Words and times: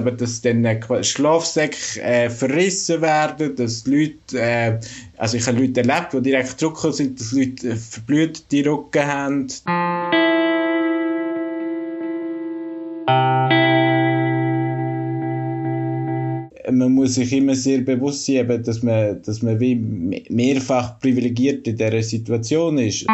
aber 0.00 0.12
dass 0.12 0.40
dann 0.40 0.64
äh, 0.64 1.04
Schlafsäcke 1.04 2.00
äh, 2.02 2.30
verrissen 2.30 3.02
werden, 3.02 3.54
dass 3.56 3.86
Leute, 3.86 4.14
äh, 4.34 4.78
also 5.18 5.36
ich 5.36 5.46
habe 5.46 5.60
Leute 5.60 5.80
erlebt, 5.80 6.12
die 6.14 6.22
direkt 6.22 6.58
zurückgekommen 6.58 6.94
sind, 6.94 7.20
dass 7.20 7.32
Leute 7.32 7.68
äh, 7.68 7.76
verblühte 7.76 8.66
Rücken 8.66 9.06
haben. 9.06 9.46
man 16.72 16.92
muss 16.92 17.16
sich 17.16 17.32
immer 17.32 17.56
sehr 17.56 17.80
bewusst 17.80 18.26
sein, 18.26 18.62
dass 18.62 18.82
man, 18.82 19.20
dass 19.22 19.42
man 19.42 19.58
wie 19.58 19.74
mehrfach 20.30 21.00
privilegiert 21.00 21.66
in 21.66 21.76
dieser 21.76 22.02
Situation 22.02 22.78
ist. 22.78 23.06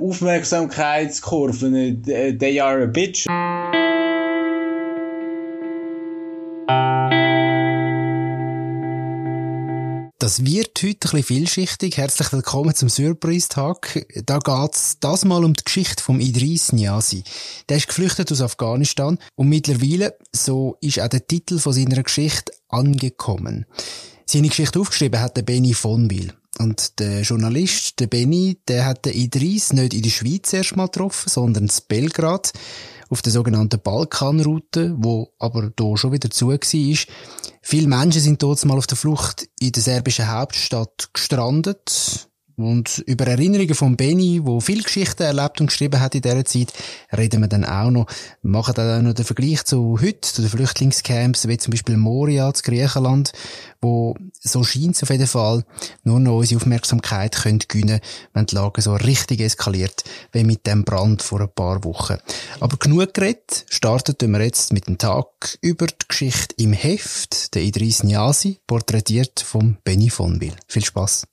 Aufmerksamkeitskurven, 0.00 2.02
they 2.38 2.60
are 2.60 2.82
a 2.82 2.86
bitch. 2.86 3.26
Das 10.18 10.44
wird 10.44 10.82
heute 10.82 10.88
ein 10.88 10.98
bisschen 10.98 11.22
vielschichtig. 11.22 11.98
Herzlich 11.98 12.32
willkommen 12.32 12.74
zum 12.74 12.88
Surprise-Tag. 12.88 14.06
Da 14.26 14.38
geht's 14.38 14.98
das 14.98 15.24
mal 15.24 15.44
um 15.44 15.54
die 15.54 15.62
Geschichte 15.62 16.02
vom 16.02 16.18
Idris 16.18 16.72
Niazi. 16.72 17.22
Der 17.68 17.76
ist 17.76 17.86
geflüchtet 17.86 18.32
aus 18.32 18.40
Afghanistan 18.40 19.18
und 19.36 19.48
mittlerweile, 19.48 20.16
so 20.32 20.78
ist 20.80 21.00
auch 21.00 21.08
der 21.08 21.26
Titel 21.26 21.58
von 21.58 21.72
seiner 21.72 22.02
Geschichte 22.02 22.52
angekommen. 22.68 23.66
Seine 24.24 24.48
Geschichte 24.48 24.80
aufgeschrieben 24.80 25.20
hat 25.20 25.36
der 25.36 25.42
Benny 25.42 25.74
von 25.74 26.10
Will. 26.10 26.32
Und 26.58 26.98
der 26.98 27.22
Journalist, 27.22 28.00
der 28.00 28.06
Benny, 28.06 28.58
der 28.68 28.86
hat 28.86 29.04
den 29.04 29.14
Idris 29.14 29.72
nicht 29.72 29.94
in 29.94 30.02
der 30.02 30.10
Schweiz 30.10 30.52
erstmal 30.52 30.86
getroffen, 30.86 31.28
sondern 31.28 31.64
in 31.64 31.72
Belgrad 31.88 32.52
auf 33.08 33.22
der 33.22 33.32
sogenannten 33.32 33.80
Balkanroute, 33.80 34.94
wo 34.98 35.32
aber 35.38 35.70
da 35.74 35.96
schon 35.96 36.12
wieder 36.12 36.30
zu 36.30 36.48
war. 36.48 36.58
Viele 37.62 37.88
Menschen 37.88 38.20
sind 38.20 38.42
dort 38.42 38.64
mal 38.64 38.78
auf 38.78 38.86
der 38.86 38.96
Flucht 38.96 39.48
in 39.60 39.72
der 39.72 39.82
serbischen 39.82 40.30
Hauptstadt 40.30 41.10
gestrandet. 41.12 42.28
Und 42.56 42.98
über 43.06 43.26
Erinnerungen 43.26 43.74
von 43.74 43.96
Benny, 43.96 44.40
wo 44.42 44.60
viel 44.60 44.82
Geschichten 44.82 45.24
erlebt 45.24 45.60
und 45.60 45.66
geschrieben 45.66 46.00
hat 46.00 46.14
in 46.14 46.22
dieser 46.22 46.44
Zeit, 46.44 46.72
reden 47.14 47.42
wir 47.42 47.48
dann 47.48 47.66
auch 47.66 47.90
noch. 47.90 48.06
Wir 48.42 48.50
machen 48.50 48.72
dann 48.74 48.98
auch 48.98 49.02
noch 49.02 49.12
den 49.12 49.26
Vergleich 49.26 49.64
zu 49.64 49.98
heute, 50.00 50.22
zu 50.22 50.40
den 50.40 50.50
Flüchtlingscamps, 50.50 51.48
wie 51.48 51.58
zum 51.58 51.72
Beispiel 51.72 51.98
Moria, 51.98 52.54
zu 52.54 52.62
Griechenland, 52.62 53.32
wo, 53.82 54.14
so 54.40 54.64
scheint 54.64 54.96
es 54.96 55.02
auf 55.02 55.10
jeden 55.10 55.26
Fall, 55.26 55.64
nur 56.02 56.18
noch 56.18 56.38
unsere 56.38 56.60
Aufmerksamkeit 56.60 57.36
können 57.36 57.58
gewinnen, 57.58 58.00
wenn 58.32 58.46
die 58.46 58.54
Lage 58.54 58.80
so 58.80 58.94
richtig 58.94 59.40
eskaliert, 59.40 60.04
wie 60.32 60.44
mit 60.44 60.66
dem 60.66 60.84
Brand 60.84 61.22
vor 61.22 61.42
ein 61.42 61.50
paar 61.54 61.84
Wochen. 61.84 62.16
Aber 62.60 62.78
genug 62.78 63.12
geredet, 63.12 63.66
starten 63.68 64.30
wir 64.30 64.42
jetzt 64.42 64.72
mit 64.72 64.86
dem 64.86 64.96
Tag 64.96 65.58
über 65.60 65.86
die 65.86 66.08
Geschichte 66.08 66.54
im 66.56 66.72
Heft, 66.72 67.54
der 67.54 67.62
Idris 67.62 68.02
Niasi, 68.02 68.60
porträtiert 68.66 69.40
von 69.40 69.76
Benny 69.84 70.08
von 70.08 70.40
Will. 70.40 70.54
Viel 70.68 70.84
Spaß. 70.84 71.26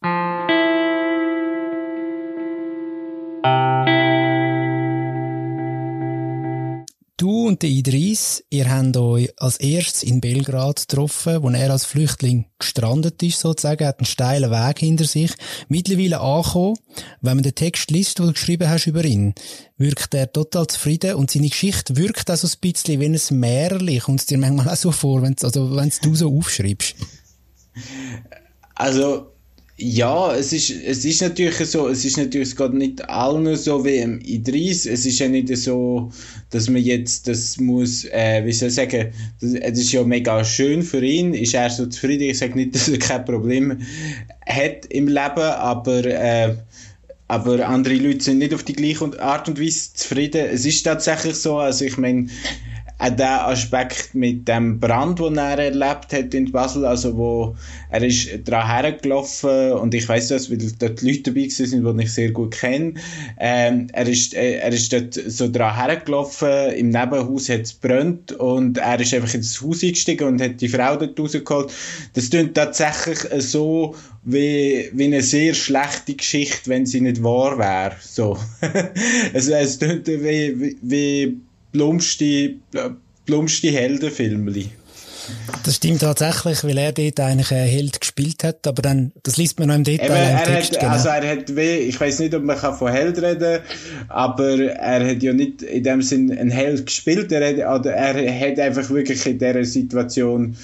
Du 7.24 7.48
und 7.48 7.62
der 7.62 7.70
Idris, 7.70 8.44
ihr 8.50 8.70
habt 8.70 8.98
euch 8.98 9.32
als 9.38 9.58
erstes 9.58 10.04
in 10.04 10.20
Belgrad 10.20 10.88
getroffen, 10.88 11.44
wo 11.44 11.50
er 11.50 11.72
als 11.72 11.86
Flüchtling 11.86 12.46
gestrandet 12.58 13.22
ist, 13.22 13.40
sozusagen, 13.40 13.86
hat 13.86 14.00
einen 14.00 14.06
steilen 14.06 14.50
Weg 14.50 14.80
hinter 14.80 15.06
sich. 15.06 15.32
Mittlerweile 15.68 16.22
angekommen, 16.22 16.78
wenn 17.22 17.36
man 17.36 17.44
den 17.44 17.56
Text 17.56 17.92
liest, 17.92 18.20
den 18.20 18.28
du 18.28 18.34
geschrieben 18.34 18.70
hast 18.70 18.88
über 18.88 19.04
ihn, 19.04 19.36
wirkt 19.78 20.14
er 20.14 20.32
total 20.32 20.68
zufrieden 20.68 21.16
und 21.16 21.32
seine 21.32 21.50
Geschichte 21.50 21.98
wirkt 21.98 22.32
auch 22.32 22.36
so 22.36 22.48
ein 22.48 22.60
bisschen 22.62 23.00
wie 23.00 23.06
ein 23.06 23.40
Märchen. 23.40 24.00
Kommt 24.00 24.20
es 24.22 24.26
dir 24.26 24.38
manchmal 24.38 24.70
auch 24.70 24.76
so 24.76 24.92
vor, 24.92 25.22
wenn 25.22 25.36
also, 25.42 25.82
du 26.02 26.16
so 26.16 26.38
aufschreibst? 26.38 26.96
Also, 28.76 29.33
ja, 29.76 30.36
es 30.36 30.54
ist, 30.54 30.70
es 30.70 31.04
ist 31.04 31.22
natürlich 31.22 31.56
so, 31.56 31.88
es 31.88 32.06
ist 32.06 32.18
natürlich, 32.18 32.56
geht 32.56 32.74
nicht 32.74 33.10
allen 33.10 33.56
so 33.56 33.84
wie 33.84 33.98
im 33.98 34.22
Idris. 34.22 34.86
Es 34.86 35.06
ist 35.06 35.18
ja 35.18 35.28
nicht 35.28 35.56
so, 35.58 36.12
dass 36.52 36.70
man 36.70 36.84
jetzt, 36.84 37.28
das 37.28 37.58
muss, 37.58 38.06
äh, 38.06 38.44
wie 38.46 38.52
soll 38.52 38.68
ich 38.68 38.76
sagen, 38.76 39.12
das, 39.42 39.54
das 39.54 39.80
ist 39.80 39.92
ja 39.92 40.04
mega 40.04 40.44
schön 40.46 40.84
für 40.84 41.04
ihn, 41.04 41.34
ist 41.34 41.56
er 41.56 41.72
so 41.72 41.88
zufrieden. 41.88 42.30
Ich 42.30 42.38
sage 42.38 42.56
nicht, 42.56 42.76
dass 42.76 42.88
er 42.88 43.00
kein 43.00 43.26
Problem 43.26 43.82
hat 44.48 44.86
im 44.90 45.08
Leben, 45.08 45.40
aber, 45.40 46.06
äh, 46.06 46.56
aber 47.28 47.68
andere 47.68 47.96
Leute 47.96 48.24
sind 48.24 48.38
nicht 48.38 48.54
auf 48.54 48.64
die 48.64 48.74
gleiche 48.74 49.20
Art 49.24 49.50
und 49.50 49.60
Weise 49.60 49.92
zufrieden. 49.96 50.46
Es 50.52 50.66
ist 50.66 50.84
tatsächlich 50.84 51.36
so, 51.36 51.58
also 51.58 51.84
ich 51.84 51.98
meine, 51.98 52.28
auch 53.04 53.16
der 53.16 53.48
Aspekt 53.48 54.16
mit 54.16 54.48
dem 54.48 54.80
Brand, 54.80 55.20
den 55.20 55.38
er 55.38 55.58
erlebt 55.58 56.14
hat 56.14 56.34
in 56.34 56.52
Basel, 56.52 56.86
also 56.86 57.18
wo 57.18 57.56
er 57.90 58.02
ist 58.02 58.30
dran 58.46 58.66
hergelaufen 58.66 59.74
und 59.74 59.94
ich 59.94 60.08
weiß 60.08 60.30
das, 60.30 60.50
weil 60.50 60.60
dort 60.80 61.02
Leute 61.02 61.34
dabei 61.34 61.48
sind, 61.50 61.84
die 61.84 62.04
ich 62.04 62.14
sehr 62.14 62.32
gut 62.32 62.52
kenne. 62.52 62.94
Ähm, 63.40 63.88
er 63.92 64.08
ist 64.08 64.34
äh, 64.34 64.60
er 64.60 64.72
ist 64.72 64.94
dort 64.94 65.14
so 65.14 65.52
dran 65.52 65.76
hergelaufen, 65.76 66.72
im 66.78 66.90
Nebenhaus 66.90 67.50
hat 67.50 67.62
es 67.62 67.74
brennt 67.74 68.32
und 68.34 68.78
er 68.78 69.00
ist 69.00 69.14
einfach 69.14 69.34
ins 69.34 69.62
Haus 69.62 69.84
eingestiegen 69.84 70.28
und 70.28 70.42
hat 70.42 70.62
die 70.62 70.70
Frau 70.70 70.96
dort 70.96 71.20
rausgeholt. 71.20 71.74
Das 72.14 72.30
klingt 72.30 72.56
tatsächlich 72.56 73.20
so 73.40 73.96
wie, 74.24 74.90
wie 74.94 75.06
eine 75.06 75.22
sehr 75.22 75.54
schlechte 75.54 76.14
Geschichte, 76.14 76.70
wenn 76.70 76.86
sie 76.86 77.02
nicht 77.02 77.22
wahr 77.22 77.58
wäre. 77.58 77.96
So. 78.02 78.38
also 79.34 79.54
es 79.56 79.80
klingt 79.80 80.08
wie, 80.08 80.60
wie, 80.60 80.78
wie 80.82 81.38
plumpste, 81.74 82.56
plumpste 83.26 83.72
Heldenfilmli. 83.72 84.70
Das 85.64 85.78
stimmt 85.78 86.02
tatsächlich, 86.02 86.64
weil 86.64 86.78
er 86.78 86.92
dort 86.92 87.20
eigentlich 87.20 87.52
einen 87.52 87.70
Held 87.70 88.00
gespielt 88.00 88.44
hat, 88.44 88.68
aber 88.68 88.82
dann, 88.82 89.14
das 89.24 89.38
liest 89.38 89.58
man 89.58 89.70
noch 89.70 89.76
im 89.76 89.84
Detail 89.84 90.06
Eben, 90.06 90.16
er 90.16 90.44
Text, 90.44 90.74
hat, 90.74 90.80
genau. 90.82 90.92
Also 90.92 91.10
er 91.10 91.30
hat 91.30 91.56
weh, 91.56 91.78
ich 91.78 92.00
weiß 92.00 92.20
nicht, 92.20 92.36
ob 92.36 92.44
man 92.44 92.58
von 92.58 92.92
Held 92.92 93.22
reden 93.22 93.62
aber 94.10 94.60
er 94.60 95.10
hat 95.10 95.24
ja 95.24 95.32
nicht 95.32 95.62
in 95.62 95.84
dem 95.84 96.02
Sinn 96.02 96.38
einen 96.38 96.52
Held 96.52 96.86
gespielt, 96.86 97.32
er 97.32 97.48
hat, 97.48 97.86
er 97.86 98.40
hat 98.40 98.60
einfach 98.60 98.90
wirklich 98.90 99.26
in 99.26 99.40
dieser 99.40 99.64
Situation 99.64 100.58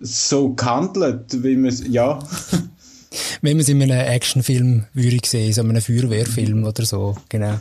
so 0.00 0.54
gehandelt, 0.54 1.42
wie 1.42 1.56
man 1.56 1.74
ja. 1.90 2.18
Wenn 3.42 3.56
man 3.56 3.60
es 3.60 3.68
in 3.68 3.80
einem 3.80 3.98
Actionfilm 3.98 4.86
würde 4.92 5.26
sehen, 5.26 5.52
so 5.52 5.62
einem 5.62 5.80
Feuerwehrfilm 5.80 6.64
oder 6.64 6.84
so, 6.84 7.16
genau. 7.28 7.58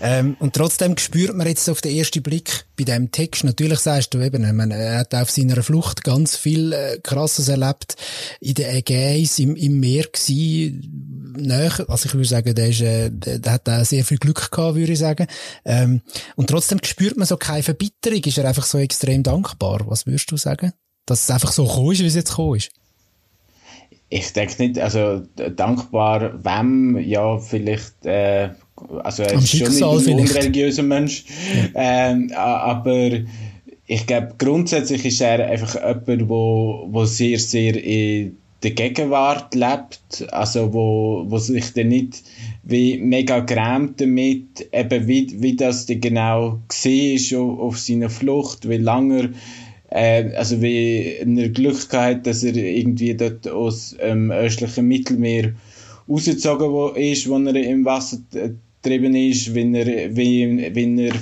Ähm, 0.00 0.36
und 0.38 0.54
trotzdem 0.54 0.96
spürt 0.98 1.34
man 1.34 1.46
jetzt 1.46 1.68
auf 1.68 1.80
den 1.80 1.96
ersten 1.96 2.22
Blick 2.22 2.66
bei 2.76 2.84
dem 2.84 3.10
Text, 3.10 3.44
natürlich 3.44 3.80
sagst 3.80 4.14
du 4.14 4.20
eben, 4.20 4.56
meine, 4.56 4.74
er 4.74 4.98
hat 5.00 5.14
auf 5.14 5.30
seiner 5.30 5.62
Flucht 5.62 6.04
ganz 6.04 6.36
viel 6.36 6.72
äh, 6.72 6.98
Krasses 7.02 7.48
erlebt, 7.48 7.96
in 8.40 8.54
der 8.54 8.74
Ägäis, 8.74 9.38
im, 9.38 9.56
im 9.56 9.80
Meer 9.80 10.04
gewesen, 10.04 11.34
näher, 11.36 11.72
also 11.88 12.06
ich 12.06 12.14
würde 12.14 12.28
sagen, 12.28 12.54
der, 12.54 12.68
ist, 12.68 12.80
äh, 12.80 13.10
der 13.10 13.52
hat 13.52 13.68
auch 13.68 13.84
sehr 13.84 14.04
viel 14.04 14.18
Glück 14.18 14.50
gehabt, 14.50 14.76
würde 14.76 14.92
ich 14.92 14.98
sagen. 14.98 15.26
Ähm, 15.64 16.02
und 16.36 16.48
trotzdem 16.48 16.78
spürt 16.84 17.16
man 17.16 17.26
so 17.26 17.36
keine 17.36 17.62
Verbitterung, 17.62 18.22
ist 18.22 18.38
er 18.38 18.48
einfach 18.48 18.64
so 18.64 18.78
extrem 18.78 19.22
dankbar. 19.22 19.80
Was 19.86 20.06
würdest 20.06 20.30
du 20.30 20.36
sagen? 20.36 20.72
Dass 21.06 21.24
es 21.24 21.30
einfach 21.30 21.52
so 21.52 21.64
gekommen 21.64 21.92
ist, 21.92 22.00
wie 22.00 22.06
es 22.06 22.14
jetzt 22.14 22.30
gekommen 22.30 22.56
ist? 22.56 22.70
Ich 24.10 24.32
denke 24.32 24.62
nicht, 24.62 24.78
also 24.78 25.22
dankbar, 25.56 26.42
wem, 26.42 26.98
ja, 26.98 27.38
vielleicht 27.38 28.06
äh, 28.06 28.50
also 29.02 29.22
er 29.22 29.34
ist 29.34 29.48
schon 29.48 29.68
nicht 29.68 30.08
ein 30.08 30.20
unreligiöser 30.20 30.82
Mensch, 30.82 31.24
ähm, 31.74 32.30
aber 32.34 33.10
ich 33.86 34.06
glaube, 34.06 34.34
grundsätzlich 34.38 35.04
ist 35.06 35.20
er 35.20 35.46
einfach 35.46 35.74
jemand, 35.74 36.28
wo, 36.28 36.86
wo 36.90 37.04
sehr, 37.04 37.38
sehr 37.38 37.82
in 37.82 38.36
der 38.62 38.72
Gegenwart 38.72 39.54
lebt, 39.54 40.26
also 40.32 40.72
wo, 40.72 41.24
wo 41.28 41.38
sich 41.38 41.72
dann 41.72 41.88
nicht 41.88 42.22
wie 42.64 42.98
mega 42.98 43.40
grämt 43.40 44.00
damit, 44.00 44.68
eben 44.72 45.06
wie, 45.06 45.34
wie 45.40 45.56
das 45.56 45.86
dann 45.86 46.00
genau 46.00 46.58
war 46.68 47.40
auf, 47.40 47.60
auf 47.60 47.78
seiner 47.78 48.10
Flucht, 48.10 48.68
wie 48.68 48.76
lange 48.76 49.30
äh, 49.90 50.34
also 50.34 50.60
wie 50.60 51.16
er 51.18 51.48
Glück 51.48 51.88
gehabt 51.88 52.26
dass 52.26 52.42
er 52.42 52.54
irgendwie 52.54 53.14
dort 53.14 53.48
aus 53.48 53.96
ähm, 54.00 54.30
östlichen 54.30 54.86
Mittelmeer 54.86 55.54
rausgezogen 56.08 56.96
ist, 56.96 57.28
wo 57.28 57.38
er 57.38 57.54
im 57.54 57.84
Wasser 57.84 58.18
getrieben 58.82 59.14
ist, 59.14 59.54
wenn 59.54 59.74
er, 59.74 60.16
wenn, 60.16 60.74
wenn 60.74 60.98
er 60.98 61.12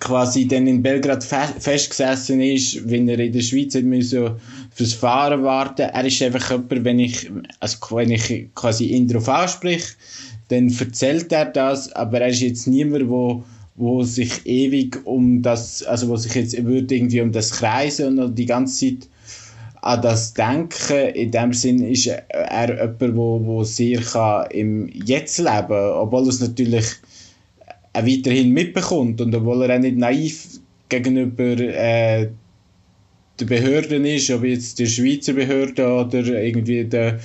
quasi 0.00 0.46
dann 0.46 0.66
in 0.66 0.82
Belgrad 0.82 1.24
fe 1.24 1.48
festgesessen 1.58 2.40
ist, 2.40 2.88
wenn 2.88 3.08
er 3.08 3.18
in 3.18 3.32
der 3.32 3.40
Schweiz 3.40 3.74
hat 3.74 3.84
müssen 3.84 4.32
fürs 4.74 4.92
Fahren 4.92 5.42
warten. 5.42 5.82
Er 5.82 6.04
ist 6.04 6.22
einfach 6.22 6.50
jemand, 6.50 6.84
wenn 6.84 6.98
ich, 6.98 7.30
also 7.60 7.78
wenn 7.90 8.10
ich 8.10 8.48
quasi 8.54 8.86
ihn 8.86 9.08
darauf 9.08 9.28
anspreche, 9.28 9.94
dann 10.48 10.68
erzählt 10.68 11.32
er 11.32 11.46
das, 11.46 11.90
aber 11.92 12.20
er 12.20 12.28
ist 12.28 12.40
jetzt 12.40 12.66
niemand, 12.66 13.08
wo 13.08 13.44
wo 13.76 14.04
sich 14.04 14.46
ewig 14.46 15.04
um 15.04 15.42
das, 15.42 15.82
also 15.82 16.08
wo 16.08 16.16
sich 16.16 16.34
jetzt 16.34 16.64
würde 16.64 16.94
irgendwie 16.94 17.20
um 17.20 17.32
das 17.32 17.50
kreisen 17.50 18.20
und 18.20 18.38
die 18.38 18.46
ganze 18.46 18.86
Zeit 18.86 19.08
an 19.84 20.00
das 20.00 20.32
denken. 20.32 21.10
In 21.14 21.30
dem 21.30 21.52
Sinn 21.52 21.84
ist 21.84 22.06
er 22.06 22.68
jemand, 22.68 23.00
der 23.00 23.14
wo, 23.14 23.38
wo 23.44 23.62
sehr 23.64 24.00
kann 24.00 24.50
im 24.50 24.88
Jetzt 24.88 25.36
leben 25.38 25.92
obwohl 25.94 26.24
er 26.24 26.28
es 26.28 26.40
natürlich 26.40 26.86
auch 27.92 28.02
weiterhin 28.02 28.52
mitbekommt 28.52 29.20
und 29.20 29.34
obwohl 29.34 29.64
er 29.64 29.76
auch 29.76 29.80
nicht 29.80 29.98
naiv 29.98 30.58
gegenüber 30.88 31.60
äh, 31.60 32.30
den 33.38 33.46
Behörden 33.46 34.06
ist, 34.06 34.30
ob 34.30 34.44
jetzt 34.44 34.78
der 34.78 34.86
Schweizer 34.86 35.34
Behörde 35.34 35.86
oder 35.86 36.42
irgendwie 36.42 36.84
der 36.84 37.20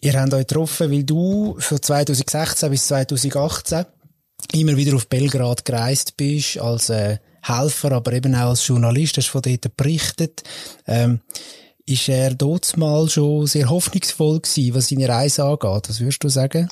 Ihr 0.01 0.21
habt 0.21 0.33
euch 0.33 0.47
getroffen, 0.47 0.91
weil 0.91 1.05
du 1.05 1.57
von 1.59 1.83
2016 1.83 2.71
bis 2.71 2.87
2018 2.87 3.85
immer 4.53 4.77
wieder 4.77 4.97
auf 4.97 5.09
Belgrad 5.09 5.65
gereist 5.65 6.17
bist, 6.17 6.59
als 6.59 6.91
äh, 6.91 7.19
Helfer, 7.43 7.93
aber 7.93 8.13
eben 8.13 8.35
auch 8.35 8.51
als 8.51 8.67
Journalist, 8.67 9.17
hast 9.17 9.29
von 9.29 9.43
dort 9.43 9.77
berichtet. 9.77 10.43
Ähm, 10.87 11.21
ist 11.87 12.09
er 12.09 12.35
dort 12.35 12.77
mal 12.77 13.09
schon 13.09 13.47
sehr 13.47 13.69
hoffnungsvoll 13.69 14.41
gewesen, 14.41 14.75
was 14.75 14.89
seine 14.89 15.09
Reise 15.09 15.45
angeht? 15.45 15.89
Was 15.89 16.01
würdest 16.01 16.25
du 16.25 16.29
sagen? 16.29 16.69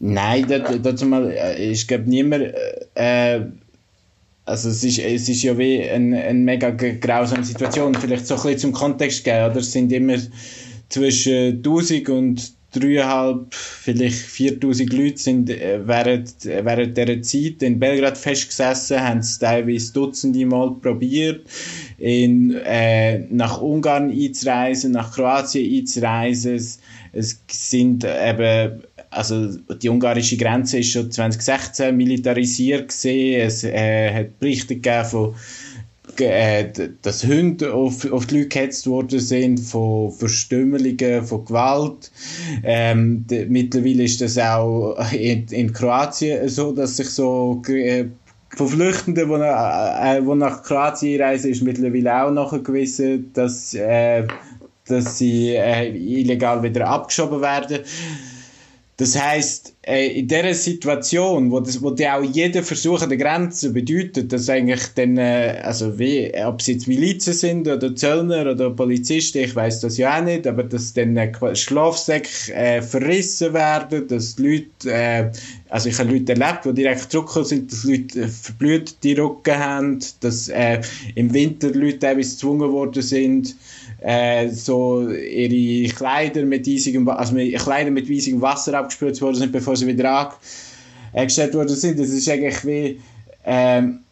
Nein, 0.00 0.46
dazu 0.82 1.06
mal, 1.06 1.30
äh, 1.30 1.70
ich 1.70 1.86
glaube 1.86 2.08
niemand, 2.08 2.52
äh, 2.94 3.40
also 4.44 4.68
es 4.68 4.84
ist, 4.84 4.98
es 4.98 5.28
ist 5.28 5.42
ja 5.42 5.56
wie 5.56 5.88
eine, 5.88 6.22
eine 6.22 6.38
mega 6.38 6.70
grausame 6.70 7.44
Situation. 7.44 7.94
Vielleicht 7.94 8.26
so 8.26 8.34
ein 8.34 8.42
bisschen 8.42 8.58
zum 8.58 8.72
Kontext 8.72 9.24
geben, 9.24 9.50
oder? 9.50 9.60
Es 9.60 9.72
sind 9.72 9.90
immer 9.92 10.18
zwischen 10.90 11.56
1000 11.56 12.08
und 12.10 12.53
3.500, 12.74 13.46
vielleicht 13.50 14.18
4000 14.18 14.92
Leute 14.92 15.18
sind 15.18 15.50
äh, 15.50 15.80
während, 15.86 16.44
während 16.44 16.96
dieser 16.96 17.22
Zeit 17.22 17.62
in 17.62 17.78
Belgrad 17.78 18.18
festgesessen, 18.18 19.00
haben 19.00 19.18
es 19.18 19.38
teilweise 19.38 19.92
dutzende 19.92 20.46
Mal 20.46 20.72
probiert, 20.82 21.46
in, 21.98 22.54
äh, 22.64 23.20
nach 23.30 23.60
Ungarn 23.60 24.10
einzureisen, 24.10 24.92
nach 24.92 25.14
Kroatien 25.14 25.80
einzureisen. 25.80 26.54
Es, 26.56 26.80
es 27.12 27.40
sind 27.48 28.04
eben 28.04 28.82
also 29.14 29.56
die 29.56 29.88
ungarische 29.88 30.36
Grenze 30.36 30.78
ist 30.78 30.90
schon 30.90 31.10
2016 31.10 31.96
militarisiert 31.96 32.88
gesehen. 32.88 33.40
Es 33.40 33.64
äh, 33.64 34.12
hat 34.12 34.38
Berichte 34.40 34.74
gegeben 34.74 35.04
von 35.04 35.34
äh, 36.20 36.70
dass 37.02 37.24
Hunde 37.24 37.72
auf, 37.72 38.10
auf 38.10 38.26
die 38.26 38.38
Leute 38.38 38.48
gehetzt 38.48 38.86
worden 38.86 39.20
sind, 39.20 39.60
von 39.60 40.10
Verstümmelungen, 40.12 41.24
von 41.24 41.44
Gewalt. 41.44 42.10
Ähm, 42.62 43.26
de, 43.26 43.46
mittlerweile 43.46 44.04
ist 44.04 44.20
das 44.20 44.38
auch 44.38 44.96
in, 45.12 45.46
in 45.48 45.72
Kroatien 45.72 46.48
so, 46.48 46.72
dass 46.72 46.96
sich 46.96 47.08
so 47.10 47.62
äh, 47.68 48.06
von 48.56 48.68
Flüchtenden, 48.68 49.28
die 49.28 49.38
nach, 49.38 50.16
äh, 50.16 50.20
nach 50.20 50.62
Kroatien 50.62 51.20
reisen, 51.20 51.50
ist 51.50 51.62
mittlerweile 51.62 52.24
auch 52.24 52.30
nachgewiesen, 52.30 53.30
dass, 53.32 53.74
äh, 53.74 54.26
dass 54.86 55.18
sie 55.18 55.50
äh, 55.50 55.88
illegal 55.88 56.62
wieder 56.62 56.86
abgeschoben 56.86 57.40
werden. 57.40 57.80
Das 58.96 59.20
heißt, 59.20 59.74
äh, 59.82 60.20
in 60.20 60.28
dieser 60.28 60.54
Situation, 60.54 61.50
wo, 61.50 61.58
das, 61.58 61.82
wo 61.82 61.90
die 61.90 62.08
auch 62.08 62.22
jeder 62.22 62.62
Versuch 62.62 63.02
an 63.02 63.08
der 63.08 63.18
Grenze 63.18 63.70
bedeutet, 63.70 64.32
dass 64.32 64.48
eigentlich 64.48 64.86
dann, 64.94 65.18
äh, 65.18 65.60
also 65.64 65.98
wie, 65.98 66.32
ob 66.44 66.60
es 66.60 66.68
jetzt 66.68 66.86
Milizen 66.86 67.32
sind 67.32 67.66
oder 67.66 67.94
Zöllner 67.96 68.52
oder 68.52 68.70
Polizisten, 68.70 69.38
ich 69.38 69.56
weiß 69.56 69.80
das 69.80 69.98
ja 69.98 70.16
auch 70.16 70.24
nicht, 70.24 70.46
aber 70.46 70.62
dass 70.62 70.92
dann 70.92 71.16
äh, 71.16 71.56
Schlafsäcke 71.56 72.54
äh, 72.54 72.82
verrissen 72.82 73.52
werden, 73.52 74.06
dass 74.06 74.36
die 74.36 74.42
Leute, 74.42 74.92
äh, 74.92 75.30
also 75.70 75.88
ich 75.88 75.98
habe 75.98 76.12
Leute 76.12 76.40
erlebt, 76.40 76.64
die 76.64 76.74
direkt 76.74 77.10
zurückgekommen 77.10 77.46
sind, 77.46 77.72
dass 77.72 77.82
Leute 77.82 78.20
äh, 78.20 78.28
verblühte 78.28 79.18
Rücken 79.18 79.58
haben, 79.58 79.98
dass 80.20 80.48
äh, 80.48 80.80
im 81.16 81.34
Winter 81.34 81.70
Leute 81.70 81.98
teilweise 81.98 82.30
gezwungen 82.30 82.70
worden 82.70 83.02
sind, 83.02 83.56
äh, 84.04 84.48
so 84.50 85.08
ihre 85.08 85.92
Kleider 85.94 86.44
mit 86.44 86.68
eisigem, 86.68 87.08
also 87.08 87.34
mit, 87.34 87.56
Kleider 87.56 87.90
mit 87.90 88.10
eisigem 88.10 88.40
Wasser 88.40 88.74
abgespült 88.78 89.20
worden 89.22 89.36
sind, 89.36 89.52
bevor 89.52 89.76
sie 89.76 89.86
wieder 89.86 90.30
angestellt 91.14 91.54
worden 91.54 91.74
sind. 91.74 91.98
Das 91.98 92.10
ist 92.10 92.28
eigentlich 92.28 92.64
wie, 92.66 93.00
ähm, 93.46 94.03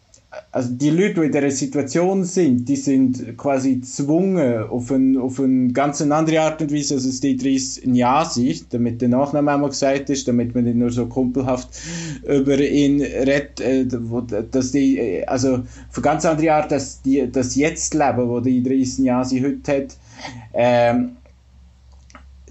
also 0.50 0.70
die 0.72 0.90
Leute, 0.90 1.20
die 1.20 1.26
in 1.26 1.32
dieser 1.32 1.50
Situation 1.50 2.24
sind, 2.24 2.68
die 2.68 2.76
sind 2.76 3.36
quasi 3.36 3.76
gezwungen 3.76 4.64
auf, 4.64 4.90
ein, 4.90 5.18
auf 5.18 5.38
eine 5.40 5.72
ganz 5.72 6.00
andere 6.00 6.40
Art 6.40 6.62
und 6.62 6.72
Weise, 6.72 6.94
als 6.94 7.04
es 7.04 7.20
die 7.20 7.36
30 7.36 7.84
Jahr 7.94 8.24
sind, 8.24 8.72
damit 8.72 9.00
der 9.02 9.08
Nachname 9.10 9.52
einmal 9.52 9.70
gesagt 9.70 10.08
ist, 10.10 10.26
damit 10.28 10.54
man 10.54 10.64
nicht 10.64 10.76
nur 10.76 10.90
so 10.90 11.06
kumpelhaft 11.06 11.68
über 12.26 12.58
ihn 12.58 13.02
redet, 13.02 13.60
äh, 13.60 13.86
dass 14.50 14.72
die, 14.72 14.98
äh, 14.98 15.24
also 15.26 15.64
auf 15.90 16.02
ganz 16.02 16.24
andere 16.24 16.54
Art, 16.54 16.72
dass 16.72 17.02
die, 17.02 17.30
das 17.30 17.54
Jetzt-Leben, 17.54 18.28
wo 18.28 18.40
die 18.40 18.62
30 18.62 19.04
Jahre 19.04 19.24
sie 19.26 19.44
heute 19.44 19.72
hat, 19.72 19.96
ähm, 20.54 21.16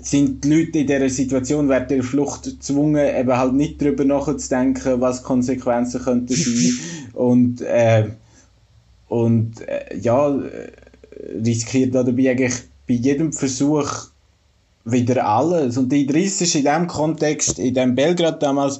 sind 0.03 0.43
die 0.43 0.53
Leute 0.53 0.79
in 0.79 0.87
dieser 0.87 1.09
Situation 1.09 1.69
während 1.69 1.91
der 1.91 2.03
Flucht 2.03 2.43
gezwungen, 2.43 3.05
eben 3.15 3.37
halt 3.37 3.53
nicht 3.53 3.81
darüber 3.81 4.03
nachzudenken, 4.03 5.01
was 5.01 5.23
Konsequenzen 5.23 6.01
könnten 6.01 6.35
sein. 6.35 6.79
Und 7.13 7.61
äh, 7.61 8.09
und 9.09 9.59
äh, 9.67 9.97
ja 9.97 10.33
riskiert 11.45 11.93
dabei 11.93 12.31
eigentlich 12.31 12.53
bei 12.87 12.93
jedem 12.93 13.33
Versuch 13.33 14.07
wieder 14.85 15.25
alles. 15.27 15.77
Und 15.77 15.91
die 15.91 16.03
Idris 16.03 16.39
ist 16.39 16.55
in 16.55 16.63
diesem 16.63 16.87
Kontext, 16.87 17.59
in 17.59 17.73
dem 17.73 17.93
Belgrad 17.93 18.41
damals 18.41 18.79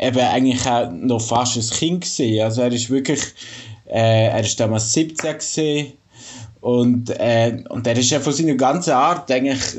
eben 0.00 0.18
eigentlich 0.18 0.66
auch 0.66 0.90
noch 0.90 1.20
fast 1.20 1.56
ein 1.56 1.78
Kind 1.78 2.04
gewesen. 2.04 2.40
also 2.42 2.62
er 2.62 2.72
ist 2.72 2.90
wirklich 2.90 3.20
äh, 3.86 4.26
er 4.26 4.40
ist 4.40 4.58
damals 4.58 4.92
17 4.92 5.38
gewesen 5.38 5.92
und, 6.60 7.10
äh, 7.10 7.62
und 7.68 7.86
er 7.86 7.96
ist 7.96 8.10
ja 8.10 8.20
von 8.20 8.32
seiner 8.32 8.54
ganzen 8.54 8.92
Art 8.92 9.30
eigentlich 9.30 9.78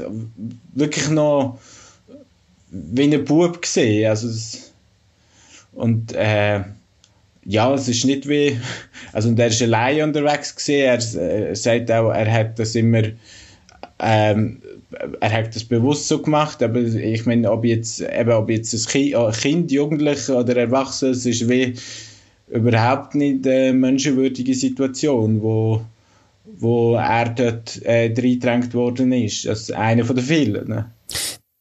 wirklich 0.73 1.09
noch 1.09 1.59
wie 2.69 3.13
ein 3.13 3.25
Bub 3.25 3.61
gesehen. 3.61 4.09
Also 4.09 4.27
es, 4.27 4.73
und 5.73 6.13
äh, 6.13 6.61
ja, 7.45 7.73
es 7.73 7.87
ist 7.87 8.05
nicht 8.05 8.27
wie, 8.27 8.59
also 9.13 9.29
und 9.29 9.39
er 9.39 9.47
ist 9.47 9.61
allein 9.61 10.01
unterwegs 10.01 10.55
gesehen. 10.55 10.85
Er, 10.85 11.21
er 11.21 11.55
sagt 11.55 11.91
auch, 11.91 12.11
er 12.11 12.31
hat 12.31 12.59
das 12.59 12.75
immer, 12.75 13.03
ähm, 13.99 14.61
er 15.19 15.31
hat 15.31 15.55
das 15.55 15.63
bewusst 15.63 16.07
so 16.07 16.21
gemacht, 16.21 16.61
aber 16.61 16.79
ich 16.79 17.25
meine, 17.25 17.51
ob 17.51 17.65
jetzt, 17.65 18.01
eben, 18.01 18.31
ob 18.31 18.49
jetzt 18.49 18.73
ein 18.73 18.85
Kind, 18.91 19.15
ein 19.15 19.31
kind 19.31 19.71
Jugendlicher 19.71 20.39
oder 20.39 20.55
Erwachsener, 20.55 21.11
es 21.11 21.25
ist 21.25 21.47
wie 21.49 21.73
überhaupt 22.49 23.15
nicht 23.15 23.45
eine 23.47 23.73
menschenwürdige 23.73 24.53
Situation, 24.53 25.41
wo 25.41 25.81
wo 26.55 26.95
er 26.95 27.29
dort 27.29 27.81
äh, 27.83 28.05
reingedrängt 28.05 28.73
worden 28.73 29.11
ist. 29.11 29.45
Das 29.45 29.71
einer 29.71 30.05
von 30.05 30.15
den 30.15 30.25
vielen. 30.25 30.67
Ne? 30.67 30.91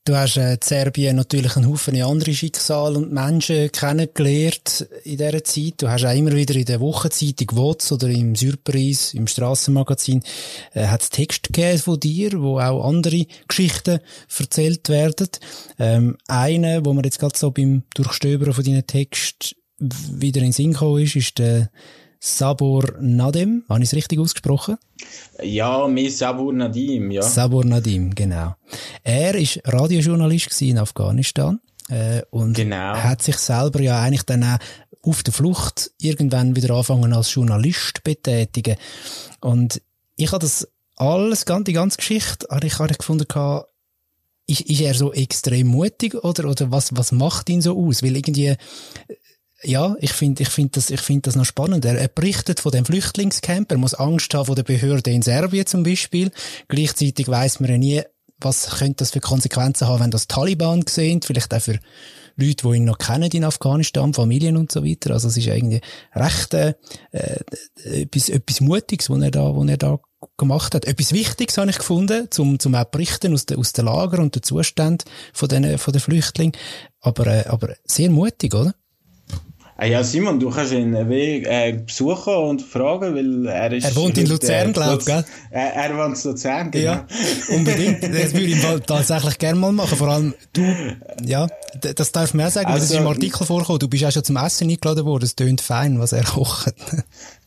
Du 0.07 0.15
hast 0.15 0.37
äh, 0.37 0.53
in 0.53 0.59
Serbien 0.63 1.17
natürlich 1.17 1.57
einen 1.57 1.69
Haufen 1.69 2.01
andere 2.01 2.33
Schicksale 2.33 2.97
und 2.97 3.13
Menschen 3.13 3.73
kennengelernt 3.73 4.89
in 5.03 5.17
dieser 5.17 5.43
Zeit. 5.43 5.75
Du 5.79 5.89
hast 5.89 6.05
auch 6.05 6.15
immer 6.15 6.31
wieder 6.31 6.55
in 6.55 6.65
der 6.65 6.79
Wochenzeitung 6.79 7.57
WOTS 7.57 7.91
oder 7.91 8.09
im 8.09 8.37
Surprise, 8.37 9.17
im 9.17 9.27
Strassenmagazin, 9.27 10.23
äh, 10.75 10.87
hat 10.87 11.03
es 11.03 11.11
Texte 11.11 11.51
gegeben 11.51 11.79
von 11.79 11.99
dir, 11.99 12.41
wo 12.41 12.61
auch 12.61 12.89
andere 12.89 13.27
Geschichten 13.49 13.99
erzählt 14.39 14.89
werden. 14.89 15.29
Ähm, 15.81 16.17
eine, 16.29 16.85
wo 16.85 16.93
man 16.93 17.03
jetzt 17.03 17.19
gerade 17.19 17.37
so 17.37 17.51
beim 17.51 17.83
Durchstöbern 17.97 18.53
von 18.53 18.63
deinen 18.63 18.87
Texten 18.87 19.57
wieder 19.79 20.39
in 20.39 20.47
den 20.47 20.53
Sinn 20.53 20.73
gekommen 20.73 21.03
ist, 21.03 21.17
ist 21.17 21.39
der 21.39 21.71
Sabor 22.21 22.95
Nadim. 23.01 23.65
Habe 23.69 23.83
ich 23.83 23.91
es 23.91 23.95
richtig 23.95 24.19
ausgesprochen? 24.19 24.77
Ja, 25.43 25.87
mir 25.89 26.11
Sabur 26.11 26.53
Nadim, 26.53 27.11
ja. 27.11 27.23
Sabur 27.23 27.65
Nadim, 27.65 28.15
genau. 28.15 28.55
Er 29.03 29.35
ist 29.35 29.61
Radiojournalist 29.65 30.61
in 30.63 30.79
Afghanistan 30.79 31.61
äh, 31.89 32.23
und 32.31 32.55
genau. 32.55 32.95
hat 32.95 33.23
sich 33.23 33.37
selber 33.37 33.81
ja 33.81 34.01
eigentlich 34.01 34.25
dann 34.25 34.45
auch 34.45 34.59
auf 35.03 35.23
der 35.23 35.33
Flucht 35.33 35.93
irgendwann 36.01 36.57
wieder 36.57 36.75
anfangen 36.75 37.13
als 37.13 37.33
Journalist 37.33 38.03
betätigen. 38.03 38.77
Und 39.41 39.81
ich 40.17 40.33
habe 40.33 40.41
das 40.41 40.69
alles, 40.97 41.45
die 41.45 41.73
ganze 41.73 41.99
Geschichte, 41.99 42.49
habe 42.51 42.67
ich, 42.67 42.79
habe 42.79 42.91
ich 42.91 42.99
gefunden, 42.99 43.27
ist, 44.47 44.61
ist 44.63 44.81
er 44.81 44.95
so 44.95 45.13
extrem 45.13 45.69
mutig 45.69 46.15
oder, 46.15 46.49
oder 46.49 46.71
was, 46.71 46.97
was 46.97 47.13
macht 47.13 47.49
ihn 47.49 47.61
so 47.61 47.77
aus? 47.79 48.03
Weil 48.03 48.17
irgendwie, 48.17 48.57
ja, 49.63 49.97
ich 50.01 50.13
finde 50.13 50.43
ich 50.43 50.49
find 50.49 50.77
das, 50.77 50.91
ich 50.91 51.01
find 51.01 51.27
das 51.27 51.37
noch 51.37 51.45
spannend. 51.45 51.85
Er, 51.85 51.99
er 51.99 52.09
berichtet 52.09 52.61
von 52.61 52.73
dem 52.73 52.85
Flüchtlingscamp. 52.85 53.71
Er 53.71 53.79
muss 53.79 53.95
Angst 53.95 54.33
haben 54.35 54.47
vor 54.47 54.55
der 54.55 54.63
Behörde 54.63 55.11
in 55.11 55.23
Serbien 55.23 55.67
zum 55.67 55.83
Beispiel. 55.83 56.31
Gleichzeitig 56.69 57.29
weiß 57.29 57.61
man 57.61 57.71
ja 57.71 57.79
nie, 57.79 58.03
was 58.39 58.79
könnte 58.79 58.97
das 58.97 59.13
für 59.13 59.21
Konsequenzen 59.21 59.89
haben, 59.89 60.01
wenn 60.01 60.11
das 60.11 60.29
Taliban 60.29 60.85
sehen. 60.87 61.23
Vielleicht 61.23 61.55
auch 61.55 61.63
für 61.63 61.79
Leute, 62.37 62.69
die 62.69 62.77
ihn 62.77 62.85
noch 62.85 62.99
kennen 62.99 63.31
in 63.31 63.45
Afghanistan, 63.45 64.13
Familien 64.13 64.59
und 64.59 64.71
so 64.71 64.85
weiter. 64.85 65.13
Also 65.13 65.29
es 65.29 65.39
ist 65.39 65.47
irgendwie 65.47 65.81
recht 66.15 66.53
äh, 66.53 66.75
äh 67.13 67.41
etwas, 68.03 68.29
etwas 68.29 68.61
Mutiges, 68.61 69.09
was 69.09 69.23
er 69.23 69.31
da, 69.31 69.57
was 69.57 69.69
er 69.69 69.79
da 69.79 69.99
gemacht 70.37 70.75
hat. 70.75 70.85
Etwas 70.85 71.13
Wichtiges 71.13 71.57
habe 71.57 71.71
ich 71.71 71.79
gefunden, 71.79 72.29
zum, 72.31 72.59
zum 72.59 72.75
auch 72.75 72.85
berichten 72.85 73.33
aus 73.33 73.47
den, 73.47 73.59
aus 73.59 73.73
den 73.73 73.87
Lager 73.87 74.19
und 74.19 74.35
den 74.35 74.43
Zuständen 74.43 75.09
von 75.33 75.49
den, 75.49 75.79
von 75.79 75.93
den 75.93 76.01
Flüchtlingen. 76.01 76.53
Aber, 77.01 77.27
äh, 77.27 77.47
aber 77.47 77.75
sehr 77.85 78.11
mutig, 78.11 78.55
oder? 78.55 78.75
Ah 79.79 79.85
ja, 79.85 80.03
Simon, 80.03 80.41
du 80.41 80.49
kannst 80.49 80.73
ihn 80.73 80.95
äh, 80.95 81.79
besuchen 81.85 82.35
und 82.35 82.63
fragen, 82.63 83.15
weil 83.15 83.47
er 83.47 83.73
ist... 83.73 83.85
Er 83.85 83.95
wohnt 83.95 84.17
in 84.17 84.27
Luzern, 84.27 84.73
glaube 84.73 85.01
ich, 85.01 85.05
gell? 85.05 85.23
Er, 85.51 85.75
er 85.75 85.97
wohnt 85.99 86.25
in 86.25 86.31
Luzern, 86.31 86.71
genau. 86.71 86.85
Ja, 86.85 87.07
unbedingt. 87.55 88.03
Das 88.03 88.33
würde 88.33 88.47
ich 88.47 88.63
tatsächlich 88.87 89.37
gerne 89.37 89.61
mal 89.61 89.73
machen. 89.73 89.99
Vor 89.99 90.09
allem 90.09 90.35
du, 90.55 90.63
ja, 91.23 91.47
das 91.79 92.11
darf 92.11 92.33
man 92.33 92.47
auch 92.47 92.51
sagen, 92.51 92.69
also, 92.69 92.81
das 92.81 92.91
ist 92.91 92.97
im 92.97 93.07
Artikel 93.07 93.45
vorgekommen. 93.45 93.79
Du 93.79 93.89
bist 93.89 94.05
auch 94.07 94.13
schon 94.13 94.25
zum 94.25 94.37
Essen 94.37 94.71
eingeladen 94.71 95.05
worden. 95.05 95.25
Es 95.25 95.37
tönt 95.37 95.61
fein, 95.61 96.01
was 96.01 96.13
er 96.13 96.25
kocht. 96.25 96.75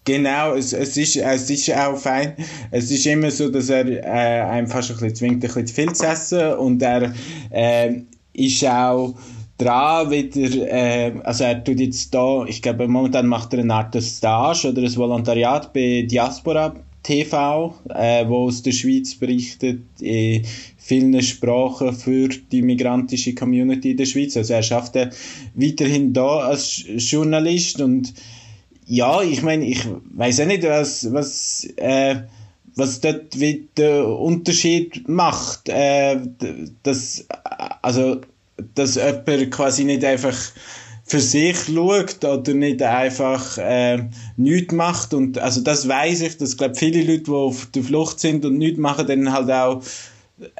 Genau, 0.05 0.55
es, 0.55 0.73
es, 0.73 0.97
ist, 0.97 1.17
es 1.17 1.49
ist 1.51 1.71
auch 1.71 1.95
fein. 1.95 2.33
Es 2.71 2.89
ist 2.89 3.05
immer 3.05 3.29
so, 3.29 3.49
dass 3.49 3.69
er 3.69 3.85
äh, 3.85 4.41
einem 4.41 4.65
fast 4.67 4.89
ein 4.89 4.95
bisschen 4.95 5.15
zwingt, 5.15 5.35
ein 5.35 5.39
bisschen 5.41 5.67
zu 5.67 5.73
viel 5.75 5.93
zu 5.93 6.07
essen 6.07 6.53
und 6.53 6.81
er 6.81 7.13
äh, 7.51 7.93
ist 8.33 8.65
auch 8.65 9.13
dran 9.59 10.09
wieder, 10.09 10.71
äh, 10.71 11.13
also 11.23 11.43
er 11.43 11.63
tut 11.63 11.79
jetzt 11.79 12.13
da, 12.13 12.45
ich 12.45 12.61
glaube 12.61 12.87
momentan 12.87 13.27
macht 13.27 13.53
er 13.53 13.59
eine 13.59 13.73
Art 13.73 14.01
Stage 14.01 14.69
oder 14.69 14.81
ein 14.81 14.95
Volontariat 14.95 15.71
bei 15.73 16.07
Diaspora 16.09 16.73
TV, 17.03 17.75
äh, 17.89 18.27
wo 18.27 18.47
aus 18.47 18.63
der 18.63 18.71
Schweiz 18.71 19.15
berichtet, 19.15 19.81
in 19.99 20.45
vielen 20.77 21.21
Sprachen 21.21 21.93
für 21.93 22.29
die 22.29 22.61
migrantische 22.61 23.35
Community 23.35 23.91
in 23.91 23.97
der 23.97 24.05
Schweiz. 24.05 24.35
Also 24.37 24.53
er 24.53 24.63
schafft 24.63 24.95
er 24.95 25.11
weiterhin 25.55 26.13
da 26.13 26.39
als 26.39 26.83
Journalist 26.97 27.81
und 27.81 28.13
ja, 28.85 29.21
ich 29.21 29.43
meine, 29.43 29.65
ich 29.65 29.85
weiß 30.15 30.41
auch 30.41 30.45
nicht, 30.47 30.63
was, 30.63 31.13
was, 31.13 31.67
äh, 31.75 32.15
was 32.75 33.01
dort 33.01 33.39
wie 33.39 33.67
der 33.77 34.07
Unterschied 34.07 35.07
macht. 35.07 35.69
Äh, 35.69 36.17
dass, 36.81 37.27
also, 37.83 38.21
dass 38.75 38.95
jemand 38.95 39.51
quasi 39.51 39.83
nicht 39.83 40.03
einfach 40.03 40.35
für 41.05 41.19
sich 41.19 41.57
schaut 41.57 42.23
oder 42.23 42.53
nicht 42.53 42.83
einfach 42.83 43.57
äh, 43.57 44.03
nichts 44.37 44.73
macht. 44.73 45.13
Und 45.13 45.39
also 45.39 45.61
das 45.61 45.87
weiß 45.87 46.21
ich, 46.21 46.37
dass 46.37 46.57
glaube 46.57 46.75
viele 46.75 47.01
Leute, 47.01 47.23
die 47.23 47.31
auf 47.31 47.67
der 47.73 47.83
Flucht 47.83 48.19
sind 48.19 48.45
und 48.45 48.57
nichts 48.57 48.77
machen, 48.77 49.07
dann 49.07 49.33
halt 49.33 49.49
auch 49.49 49.81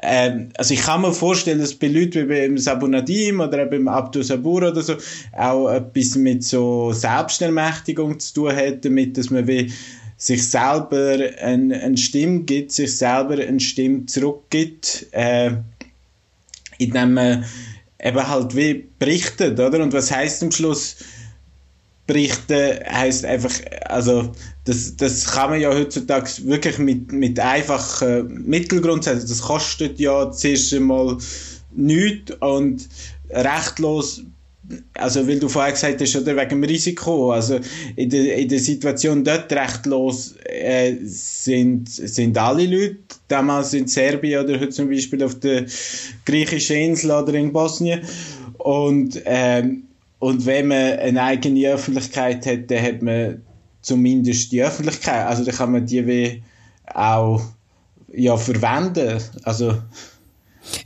ähm, 0.02 0.50
also 0.56 0.74
ich 0.74 0.82
kann 0.82 1.00
mir 1.02 1.12
vorstellen, 1.12 1.58
dass 1.58 1.74
bei 1.74 1.86
Leuten 1.88 2.28
wie 2.28 2.40
beim 2.40 2.58
Sabu 2.58 2.86
Nadim 2.86 3.40
oder 3.40 3.64
beim 3.66 3.88
Abdul 3.88 4.22
Sabur 4.22 4.68
oder 4.68 4.82
so 4.82 4.94
auch 5.32 5.70
etwas 5.70 6.16
mit 6.16 6.44
so 6.44 6.92
Selbstermächtigung 6.92 8.18
zu 8.20 8.34
tun 8.34 8.56
hat, 8.56 8.84
damit 8.84 9.16
dass 9.16 9.30
man 9.30 9.46
wie 9.46 9.72
sich 10.16 10.50
selber 10.50 11.18
eine, 11.40 11.80
eine 11.80 11.96
Stimme 11.96 12.40
gibt, 12.40 12.72
sich 12.72 12.94
selber 12.94 13.34
eine 13.38 13.60
Stimme 13.60 14.04
zurückgibt, 14.04 15.06
äh, 15.12 15.52
indem 16.76 17.14
man 17.14 17.44
eben 18.02 18.28
halt 18.28 18.56
wie 18.56 18.88
berichtet, 18.98 19.58
oder? 19.58 19.82
Und 19.82 19.92
was 19.92 20.10
heißt 20.10 20.42
am 20.42 20.52
Schluss 20.52 20.96
berichten, 22.06 22.80
heißt 22.88 23.24
einfach, 23.24 23.52
also 23.84 24.32
das, 24.64 24.96
das 24.96 25.26
kann 25.26 25.50
man 25.50 25.60
ja 25.60 25.72
heutzutage 25.72 26.28
wirklich 26.44 26.78
mit, 26.78 27.12
mit 27.12 27.38
einfachen 27.38 28.48
Mitteln 28.48 28.82
grundsätzlich. 28.82 29.30
Das 29.30 29.42
kostet 29.42 30.00
ja 30.00 30.30
zuerst 30.32 30.74
einmal 30.74 31.18
nichts 31.72 32.32
und 32.40 32.88
rechtlos 33.30 34.22
also 34.94 35.26
weil 35.26 35.38
du 35.38 35.48
vorher 35.48 35.72
gesagt 35.72 36.00
hast, 36.00 36.16
oder 36.16 36.36
wegen 36.36 36.48
dem 36.48 36.64
Risiko, 36.64 37.32
also 37.32 37.58
in 37.96 38.10
der, 38.10 38.36
in 38.36 38.48
der 38.48 38.58
Situation 38.58 39.24
dort 39.24 39.52
rechtlos 39.52 40.34
äh, 40.44 40.96
sind, 41.02 41.88
sind 41.88 42.38
alle 42.38 42.66
Leute, 42.66 42.98
damals 43.28 43.74
in 43.74 43.86
Serbien 43.86 44.44
oder 44.44 44.60
heute 44.60 44.70
zum 44.70 44.88
Beispiel 44.88 45.22
auf 45.24 45.40
der 45.40 45.66
griechischen 46.24 46.76
Insel 46.76 47.10
oder 47.10 47.34
in 47.34 47.52
Bosnien 47.52 48.02
und 48.58 49.20
ähm, 49.24 49.84
und 50.20 50.44
wenn 50.44 50.68
man 50.68 50.98
eine 50.98 51.22
eigene 51.22 51.70
Öffentlichkeit 51.70 52.44
hat, 52.44 52.70
dann 52.70 52.82
hat 52.82 53.02
man 53.02 53.42
zumindest 53.80 54.52
die 54.52 54.62
Öffentlichkeit. 54.62 55.26
Also 55.26 55.44
dann 55.44 55.54
kann 55.54 55.72
man 55.72 55.86
die 55.86 56.06
wie 56.06 56.42
auch 56.84 57.42
ja, 58.12 58.36
verwenden. 58.36 59.22
Also, 59.44 59.78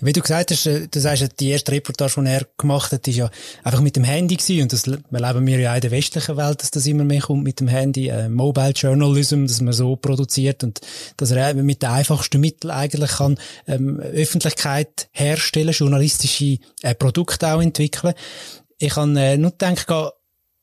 wie 0.01 0.13
du 0.13 0.21
gesagt 0.21 0.51
hast, 0.51 0.67
äh, 0.67 0.89
du 0.89 1.01
sagst, 1.01 1.41
die 1.41 1.51
erste 1.51 1.73
Reportage, 1.73 2.21
die 2.23 2.29
er 2.29 2.47
gemacht 2.57 2.93
hat, 2.93 3.07
ist 3.09 3.17
ja 3.17 3.31
einfach 3.63 3.81
mit 3.81 3.97
dem 3.97 4.05
Handy 4.05 4.37
gewesen. 4.37 4.63
Und 4.63 4.73
das 4.73 4.87
erleben 4.87 5.47
wir 5.47 5.59
ja 5.59 5.73
auch 5.73 5.77
in 5.77 5.81
der 5.81 5.91
westlichen 5.91 6.37
Welt, 6.37 6.63
dass 6.63 6.71
das 6.71 6.87
immer 6.87 7.05
mehr 7.05 7.21
kommt 7.21 7.45
mit 7.45 7.61
dem 7.61 7.69
Handy. 7.69 8.09
Äh, 8.09 8.29
Mobile 8.29 8.71
Journalism, 8.71 9.47
dass 9.47 9.61
man 9.61 9.73
so 9.73 9.97
produziert 9.97 10.65
und 10.65 10.81
dass 11.17 11.31
er 11.31 11.55
mit 11.55 11.83
den 11.83 11.91
einfachsten 11.91 12.41
Mitteln 12.41 12.71
eigentlich 12.71 13.13
kann, 13.13 13.39
ähm, 13.67 14.01
Öffentlichkeit 14.01 15.09
herstellen, 15.13 15.73
journalistische 15.73 16.59
äh, 16.83 16.95
Produkte 16.95 17.53
auch 17.53 17.63
entwickeln. 17.63 18.15
Ich 18.79 18.97
habe 18.97 19.19
äh, 19.19 19.37
nur 19.37 19.53
gedacht, 19.53 19.87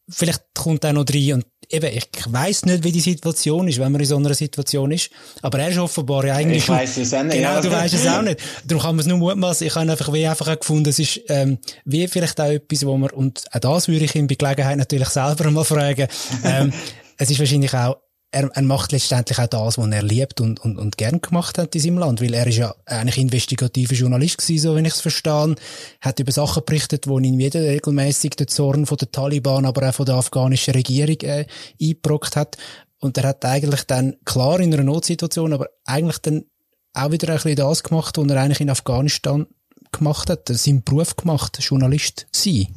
vielleicht 0.09 0.43
kommt 0.53 0.83
er 0.83 0.93
noch 0.93 1.05
rein 1.09 1.33
und 1.33 1.45
eben, 1.73 1.95
ich 1.95 2.07
weiss 2.27 2.65
nicht, 2.65 2.83
wie 2.83 2.91
die 2.91 2.99
Situation 2.99 3.67
ist, 3.67 3.79
wenn 3.79 3.91
man 3.91 4.01
in 4.01 4.07
so 4.07 4.17
einer 4.17 4.33
Situation 4.33 4.91
ist. 4.91 5.09
Aber 5.41 5.59
er 5.59 5.69
ist 5.69 5.77
offenbar 5.77 6.25
ja 6.25 6.35
eigentlich. 6.35 6.63
Ich 6.63 6.69
weiss 6.69 6.97
es 6.97 7.13
auch 7.13 7.23
nicht. 7.23 7.35
Genau, 7.35 7.53
ja. 7.53 7.61
du 7.61 7.71
weißt 7.71 7.93
es 7.93 8.07
auch 8.07 8.21
nicht. 8.21 8.39
Darum 8.65 8.81
kann 8.81 8.95
man 8.95 8.99
es 9.01 9.07
nur 9.07 9.17
mutmaßen. 9.17 9.67
Ich 9.67 9.75
habe 9.75 9.91
einfach 9.91 10.11
wie 10.13 10.27
einfach 10.27 10.47
auch 10.47 10.59
gefunden, 10.59 10.89
es 10.89 10.99
ist, 10.99 11.21
ähm, 11.29 11.57
wie 11.85 12.07
vielleicht 12.07 12.39
auch 12.39 12.45
etwas, 12.45 12.85
wo 12.85 12.97
man, 12.97 13.09
und 13.11 13.43
auch 13.53 13.59
das 13.59 13.87
würde 13.87 14.05
ich 14.05 14.15
ihm 14.15 14.27
bei 14.27 14.35
Gelegenheit 14.35 14.77
natürlich 14.77 15.09
selber 15.09 15.49
mal 15.51 15.63
fragen, 15.63 16.07
ähm, 16.43 16.73
es 17.17 17.29
ist 17.29 17.39
wahrscheinlich 17.39 17.73
auch 17.73 17.97
er, 18.31 18.49
er 18.53 18.61
macht 18.61 18.93
letztendlich 18.93 19.37
auch 19.39 19.47
das, 19.47 19.77
was 19.77 19.91
er 19.91 20.03
liebt 20.03 20.39
und, 20.39 20.59
und, 20.61 20.77
und 20.77 20.97
gern 20.97 21.19
gemacht 21.19 21.57
hat 21.57 21.75
in 21.75 21.81
seinem 21.81 21.97
Land, 21.97 22.21
weil 22.21 22.33
er 22.33 22.47
ist 22.47 22.57
ja 22.57 22.73
eigentlich 22.85 23.17
investigativer 23.17 23.93
Journalist 23.93 24.37
gewesen, 24.37 24.61
so 24.63 24.75
wenn 24.75 24.85
ich 24.85 24.93
es 24.93 25.01
verstehe, 25.01 25.55
hat 25.99 26.19
über 26.19 26.31
Sachen 26.31 26.63
berichtet, 26.65 27.07
wo 27.07 27.19
ihn 27.19 27.37
wieder 27.37 27.61
regelmäßig 27.61 28.31
der 28.31 28.47
Zorn 28.47 28.85
von 28.85 28.97
der 28.97 29.11
Taliban, 29.11 29.65
aber 29.65 29.89
auch 29.89 29.93
von 29.93 30.05
der 30.05 30.15
afghanischen 30.15 30.73
Regierung 30.73 31.19
äh, 31.21 31.45
eingebrockt 31.81 32.35
hat 32.37 32.57
und 33.01 33.17
er 33.17 33.29
hat 33.29 33.43
eigentlich 33.43 33.83
dann, 33.83 34.15
klar 34.23 34.59
in 34.59 34.73
einer 34.73 34.83
Notsituation, 34.83 35.53
aber 35.53 35.67
eigentlich 35.85 36.19
dann 36.19 36.45
auch 36.93 37.11
wieder 37.11 37.29
ein 37.29 37.35
bisschen 37.35 37.55
das 37.55 37.83
gemacht, 37.83 38.17
was 38.17 38.27
er 38.27 38.41
eigentlich 38.41 38.61
in 38.61 38.69
Afghanistan 38.69 39.47
gemacht 39.91 40.29
hat, 40.29 40.47
seinen 40.47 40.83
Beruf 40.83 41.15
gemacht, 41.15 41.57
Journalist 41.59 42.27
sein, 42.31 42.67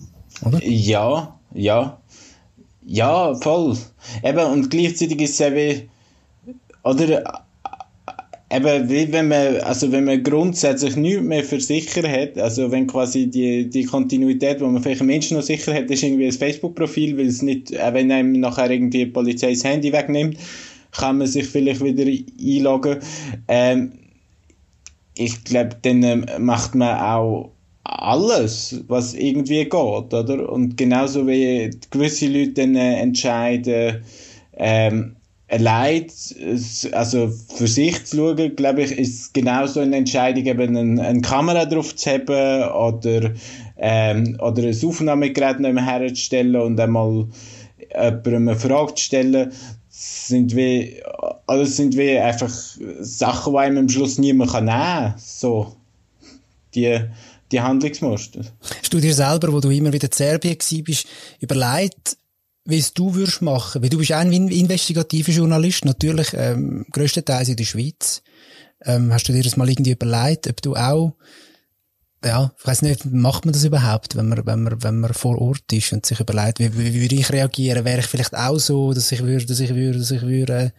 oder? 0.42 0.64
Ja, 0.64 1.38
ja. 1.52 2.00
Ja, 2.86 3.34
voll. 3.34 3.76
Eben, 4.22 4.46
und 4.52 4.70
gleichzeitig 4.70 5.20
ist 5.20 5.40
es 5.40 5.46
eben, 5.46 5.88
oder, 6.82 7.44
eben, 8.50 8.88
wie 8.90 9.10
wenn 9.10 9.28
man, 9.28 9.56
also 9.58 9.90
wenn 9.90 10.04
man 10.04 10.22
grundsätzlich 10.22 10.94
nichts 10.96 11.22
mehr 11.22 11.44
für 11.44 11.60
sicher 11.60 12.06
hat, 12.08 12.38
also 12.38 12.70
wenn 12.70 12.86
quasi 12.86 13.26
die, 13.26 13.70
die 13.70 13.84
Kontinuität, 13.84 14.60
wo 14.60 14.66
man 14.66 14.82
vielleicht 14.82 15.00
einen 15.00 15.08
Menschen 15.08 15.36
noch 15.36 15.44
sicher 15.44 15.72
hat, 15.74 15.90
ist 15.90 16.02
irgendwie 16.02 16.26
ein 16.26 16.32
Facebook-Profil, 16.32 17.16
weil 17.16 17.26
es 17.26 17.40
nicht, 17.40 17.72
äh, 17.72 17.94
wenn 17.94 18.12
einem 18.12 18.32
nachher 18.32 18.70
irgendwie 18.70 19.06
die 19.06 19.10
Polizei 19.10 19.50
das 19.50 19.64
Handy 19.64 19.92
wegnimmt, 19.92 20.36
kann 20.92 21.18
man 21.18 21.26
sich 21.26 21.46
vielleicht 21.46 21.82
wieder 21.82 22.04
einloggen. 22.04 22.98
Ähm, 23.48 23.92
ich 25.16 25.42
glaube, 25.44 25.76
dann 25.82 26.02
ähm, 26.02 26.26
macht 26.38 26.74
man 26.74 26.98
auch 26.98 27.53
alles, 28.04 28.82
was 28.88 29.14
irgendwie 29.14 29.64
geht, 29.64 29.74
oder? 29.74 30.50
Und 30.50 30.76
genauso 30.76 31.26
wie 31.26 31.70
gewisse 31.90 32.26
Leute 32.26 32.52
dann 32.52 32.76
äh, 32.76 33.00
entscheiden, 33.00 34.04
ähm, 34.56 35.16
allein, 35.48 36.06
also 36.92 37.28
für 37.28 37.66
sich 37.66 38.04
zu 38.04 38.16
schauen, 38.16 38.56
glaube 38.56 38.82
ich, 38.82 38.92
ist 38.92 39.34
genauso 39.34 39.80
eine 39.80 39.96
Entscheidung, 39.96 40.46
eben 40.46 40.76
eine, 40.76 41.02
eine 41.02 41.20
Kamera 41.20 41.64
drauf 41.64 41.94
zu 41.94 42.10
haben 42.10 42.70
oder, 42.72 43.32
ähm, 43.78 44.38
oder 44.40 44.62
ein 44.62 44.78
Aufnahmegerät 44.84 45.60
noch 45.60 45.80
herzustellen 45.80 46.56
und 46.56 46.80
einmal 46.80 47.26
jemandem 47.92 48.48
eine 48.48 48.56
Frage 48.56 48.94
zu 48.94 49.04
stellen, 49.04 49.52
sind 49.88 50.56
wie, 50.56 51.00
alles 51.46 51.76
sind 51.76 51.96
wie 51.96 52.18
einfach 52.18 52.52
Sachen, 53.00 53.52
die 53.52 53.58
einem 53.58 53.78
am 53.78 53.88
Schluss 53.88 54.18
niemand 54.18 54.52
nehmen 54.52 54.66
kann. 54.66 55.14
So, 55.18 55.76
die, 56.74 57.00
die 57.54 57.60
Handlungsmuster. 57.60 58.40
Hast 58.82 58.92
du 58.92 58.98
dir 58.98 59.14
selber, 59.14 59.52
wo 59.52 59.60
du 59.60 59.70
immer 59.70 59.92
wieder 59.92 60.08
in 60.08 60.12
Serbien 60.12 60.58
bist, 60.84 61.06
überlegt, 61.40 62.16
wie 62.64 62.78
es 62.78 62.92
du 62.92 63.14
würdest 63.14 63.42
machen? 63.42 63.82
Weil 63.82 63.90
du 63.90 63.98
bist 63.98 64.12
ein 64.12 64.32
investigativer 64.32 65.30
Journalist, 65.30 65.84
natürlich 65.84 66.34
ähm, 66.34 66.84
größtenteils 66.90 67.50
in 67.50 67.56
der 67.56 67.64
Schweiz. 67.64 68.22
Ähm, 68.84 69.12
hast 69.12 69.28
du 69.28 69.32
dir 69.32 69.42
das 69.42 69.56
mal 69.56 69.68
irgendwie 69.68 69.92
überlegt, 69.92 70.48
ob 70.48 70.60
du 70.62 70.74
auch 70.74 71.14
ja, 72.24 72.52
ich 72.58 72.66
weiß 72.66 72.82
nicht, 72.82 73.04
macht 73.06 73.44
man 73.44 73.52
das 73.52 73.64
überhaupt, 73.64 74.16
wenn 74.16 74.28
man, 74.28 74.46
wenn 74.46 74.62
man, 74.62 74.82
wenn 74.82 75.00
man 75.00 75.14
vor 75.14 75.40
Ort 75.40 75.72
ist 75.72 75.92
und 75.92 76.06
sich 76.06 76.20
überlegt, 76.20 76.58
wie, 76.58 76.76
wie, 76.76 76.94
wie 76.94 77.02
würde 77.02 77.14
ich 77.16 77.32
reagieren? 77.32 77.84
Wäre 77.84 78.00
ich 78.00 78.06
vielleicht 78.06 78.34
auch 78.34 78.58
so, 78.58 78.92
dass 78.92 79.12
ich 79.12 79.22
würde, 79.22 79.46
dass 79.46 79.60
ich 79.60 79.74
würde, 79.74 79.98
dass 79.98 80.10
ich 80.10 80.22
würde 80.22 80.52
äh, 80.52 80.70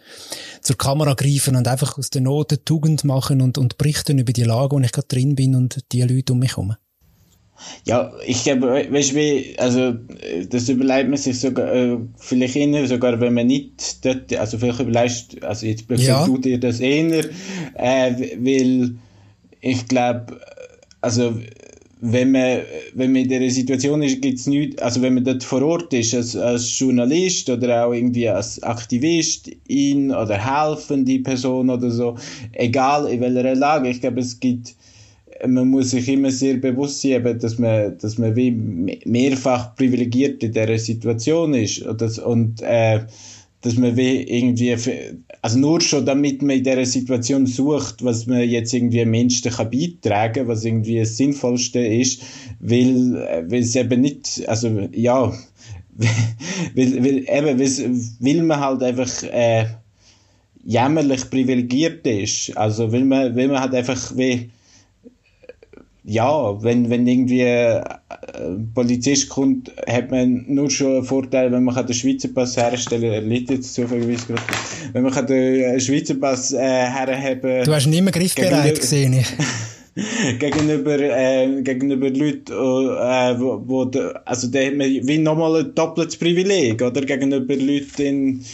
zur 0.62 0.78
Kamera 0.78 1.14
greifen 1.14 1.56
und 1.56 1.68
einfach 1.68 1.98
aus 1.98 2.10
der 2.10 2.22
Not 2.22 2.52
eine 2.52 2.64
Tugend 2.64 3.04
machen 3.04 3.42
und, 3.42 3.58
und 3.58 3.78
berichten 3.78 4.20
über 4.20 4.34
die 4.34 4.44
Lage, 4.44 4.76
wo 4.76 4.80
ich 4.80 4.92
gerade 4.92 5.08
drin 5.08 5.36
bin 5.36 5.56
und 5.56 5.84
die 5.92 6.02
Leute 6.02 6.34
um 6.34 6.40
mich 6.40 6.52
herum? 6.52 6.76
Ja, 7.86 8.12
ich 8.26 8.44
glaube, 8.44 8.88
weißt 8.90 9.12
du, 9.12 9.16
wie, 9.16 9.56
also, 9.58 9.94
das 10.50 10.68
überlegt 10.68 11.10
man 11.10 11.18
sich 11.18 11.40
sogar, 11.40 11.74
äh, 11.74 11.98
vielleicht 12.18 12.56
eher, 12.56 12.88
sogar 12.88 13.20
wenn 13.20 13.34
man 13.34 13.48
nicht 13.48 14.04
dort, 14.04 14.34
also 14.36 14.58
vielleicht 14.58 14.82
überlegst, 14.82 15.44
also 15.44 15.66
jetzt 15.66 15.86
ja. 15.90 16.26
du 16.26 16.38
dir 16.38 16.60
das 16.60 16.80
eher, 16.80 17.26
äh, 17.76 18.38
weil 18.40 18.96
ich 19.62 19.88
glaube, 19.88 20.40
also, 21.06 21.36
wenn 22.02 22.32
man, 22.32 22.62
wenn 22.96 23.12
man 23.12 23.22
in 23.22 23.30
dieser 23.30 23.50
Situation 23.50 24.02
ist, 24.02 24.22
gibt 24.22 24.40
es 24.40 24.48
nichts, 24.48 24.82
also 24.82 25.02
wenn 25.04 25.14
man 25.14 25.24
dort 25.24 25.44
vor 25.44 25.62
Ort 25.62 25.94
ist, 25.94 26.16
als, 26.16 26.36
als 26.36 26.80
Journalist 26.80 27.50
oder 27.50 27.86
auch 27.86 27.94
irgendwie 27.94 28.28
als 28.28 28.62
Aktivist 28.64 29.52
in 29.68 30.12
oder 30.12 30.36
helfende 30.36 31.20
Person 31.20 31.70
oder 31.70 31.92
so, 31.92 32.18
egal 32.54 33.08
in 33.08 33.22
welcher 33.22 33.56
Lage, 33.56 33.90
ich 33.90 34.02
glaube, 34.02 34.20
es 34.20 34.40
gibt, 34.40 34.76
man 35.48 35.70
muss 35.70 35.92
sich 35.92 36.10
immer 36.10 36.32
sehr 36.32 36.58
bewusst 36.58 37.02
sein, 37.02 37.38
dass 37.40 37.60
man, 37.60 37.98
dass 38.00 38.18
man 38.18 38.36
wie 38.36 38.52
mehrfach 39.06 39.76
privilegiert 39.76 40.44
in 40.44 40.54
dieser 40.54 40.78
Situation 40.80 41.54
ist 41.54 41.84
und, 41.84 42.02
das, 42.02 42.18
und 42.18 42.62
äh, 42.62 43.02
dass 43.62 43.78
man 43.78 43.96
wie 43.96 44.22
irgendwie, 44.24 44.76
also 45.46 45.60
nur 45.60 45.80
schon 45.80 46.08
damit 46.08 46.42
man 46.42 46.58
in 46.58 46.64
dieser 46.64 46.84
Situation 46.88 47.46
sucht, 47.46 48.04
was 48.04 48.26
man 48.26 48.50
jetzt 48.50 48.74
irgendwie 48.74 49.06
Menschen 49.06 49.52
kann 49.52 49.70
beitragen 49.70 50.34
kann, 50.34 50.48
was 50.48 50.66
irgendwie 50.66 50.98
das 50.98 51.18
Sinnvollste 51.18 51.86
ist, 51.86 52.24
weil, 52.60 53.14
weil 53.48 53.60
es 53.62 53.76
eben 53.76 54.02
nicht, 54.02 54.42
also 54.48 54.90
ja, 54.92 55.32
weil, 56.74 57.04
weil, 57.04 57.18
eben, 57.30 57.60
weil 58.22 58.42
man 58.42 58.60
halt 58.60 58.82
einfach 58.82 59.22
äh, 59.22 59.66
jämmerlich 60.64 61.30
privilegiert 61.30 62.08
ist, 62.08 62.58
also 62.58 62.92
weil 62.92 63.06
man, 63.06 63.36
weil 63.36 63.48
man 63.48 63.60
halt 63.60 63.76
einfach 63.76 64.18
wie 64.18 64.50
ja, 66.08 66.62
wenn, 66.64 66.90
wenn 66.90 67.08
irgendwie 67.08 67.42
äh, 67.42 67.84
Polizist 68.76 69.30
kommt, 69.30 69.72
hat 69.88 70.12
man 70.12 70.46
nur 70.48 70.70
schon 70.70 70.98
einen 70.98 71.04
Vorteil, 71.04 71.52
wenn 71.52 71.64
man 71.64 71.86
den 71.86 71.96
Schweizer 71.96 72.28
Pass 72.28 72.56
herstellen 72.58 73.02
kann. 73.02 73.12
Er 73.14 73.22
liegt 73.22 73.50
jetzt 73.50 73.74
zufälligerweise 73.74 74.28
gerade. 74.28 74.42
Wenn 74.94 75.04
man 75.04 75.26
den 75.26 75.80
Schweizer 75.80 76.16
Pass 76.16 76.54
äh, 76.54 76.60
herhaben 76.60 77.66
Du 77.66 77.74
hast 77.74 77.88
nicht 77.88 78.04
mehr 78.04 78.12
griffbereit 78.12 78.80
gesehen. 78.80 79.26
gegenüber, 80.40 81.00
äh, 81.00 81.62
gegenüber 81.64 82.10
Leuten, 82.10 82.54
äh, 82.54 83.40
wo, 83.40 83.64
wo 83.66 83.86
de, 83.86 84.14
also 84.26 84.48
da 84.48 84.60
hat 84.60 84.76
man 84.76 84.88
wie 84.88 85.18
nochmal 85.18 85.62
ein 85.62 85.74
doppeltes 85.74 86.18
Privileg, 86.18 86.84
oder? 86.84 87.02
Gegenüber 87.02 87.56
Leuten 87.56 88.02
in, 88.02 88.46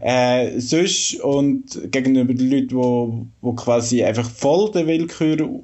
äh, 0.00 0.58
sonst 0.58 1.20
und 1.20 1.90
gegenüber 1.90 2.34
Leuten, 2.34 2.74
wo, 2.74 3.26
wo 3.40 3.52
quasi 3.54 4.02
einfach 4.02 4.28
voll 4.28 4.70
der 4.72 4.86
Willkür 4.86 5.62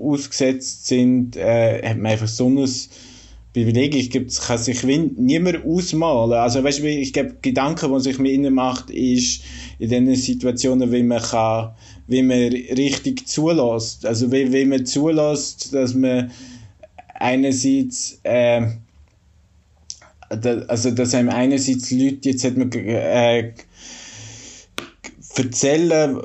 ausgesetzt 0.00 0.86
sind, 0.86 1.36
äh, 1.36 1.82
hat 1.82 1.98
man 1.98 2.12
einfach 2.12 2.28
so 2.28 2.48
ein 2.48 2.68
Privileg. 3.52 4.12
Das 4.26 4.40
kann 4.46 4.58
sich 4.58 4.82
niemand 4.84 5.64
ausmalen. 5.64 6.38
Also, 6.38 6.62
weißt 6.62 6.80
du, 6.80 6.88
ich 6.88 7.12
glaube, 7.12 7.36
Gedanken, 7.42 7.92
die 7.92 8.00
sich 8.00 8.18
mir 8.18 8.32
innen 8.32 8.54
macht, 8.54 8.90
ist 8.90 9.42
in 9.78 9.90
diesen 9.90 10.14
Situationen, 10.14 10.92
wie 10.92 11.02
man 11.02 11.22
kann, 11.22 11.70
wie 12.06 12.22
man 12.22 12.38
richtig 12.38 13.26
zulässt. 13.26 14.06
Also, 14.06 14.30
wie, 14.30 14.52
wie 14.52 14.64
man 14.64 14.86
zulässt, 14.86 15.74
dass 15.74 15.94
man 15.94 16.30
einerseits, 17.14 18.20
äh, 18.22 18.66
also, 20.28 20.90
dass 20.90 21.14
einem 21.14 21.30
einerseits 21.30 21.90
Leute, 21.90 22.30
jetzt 22.30 22.44
hat 22.44 22.56
man, 22.56 22.70
äh, 22.72 23.52
erzählen, 25.36 26.18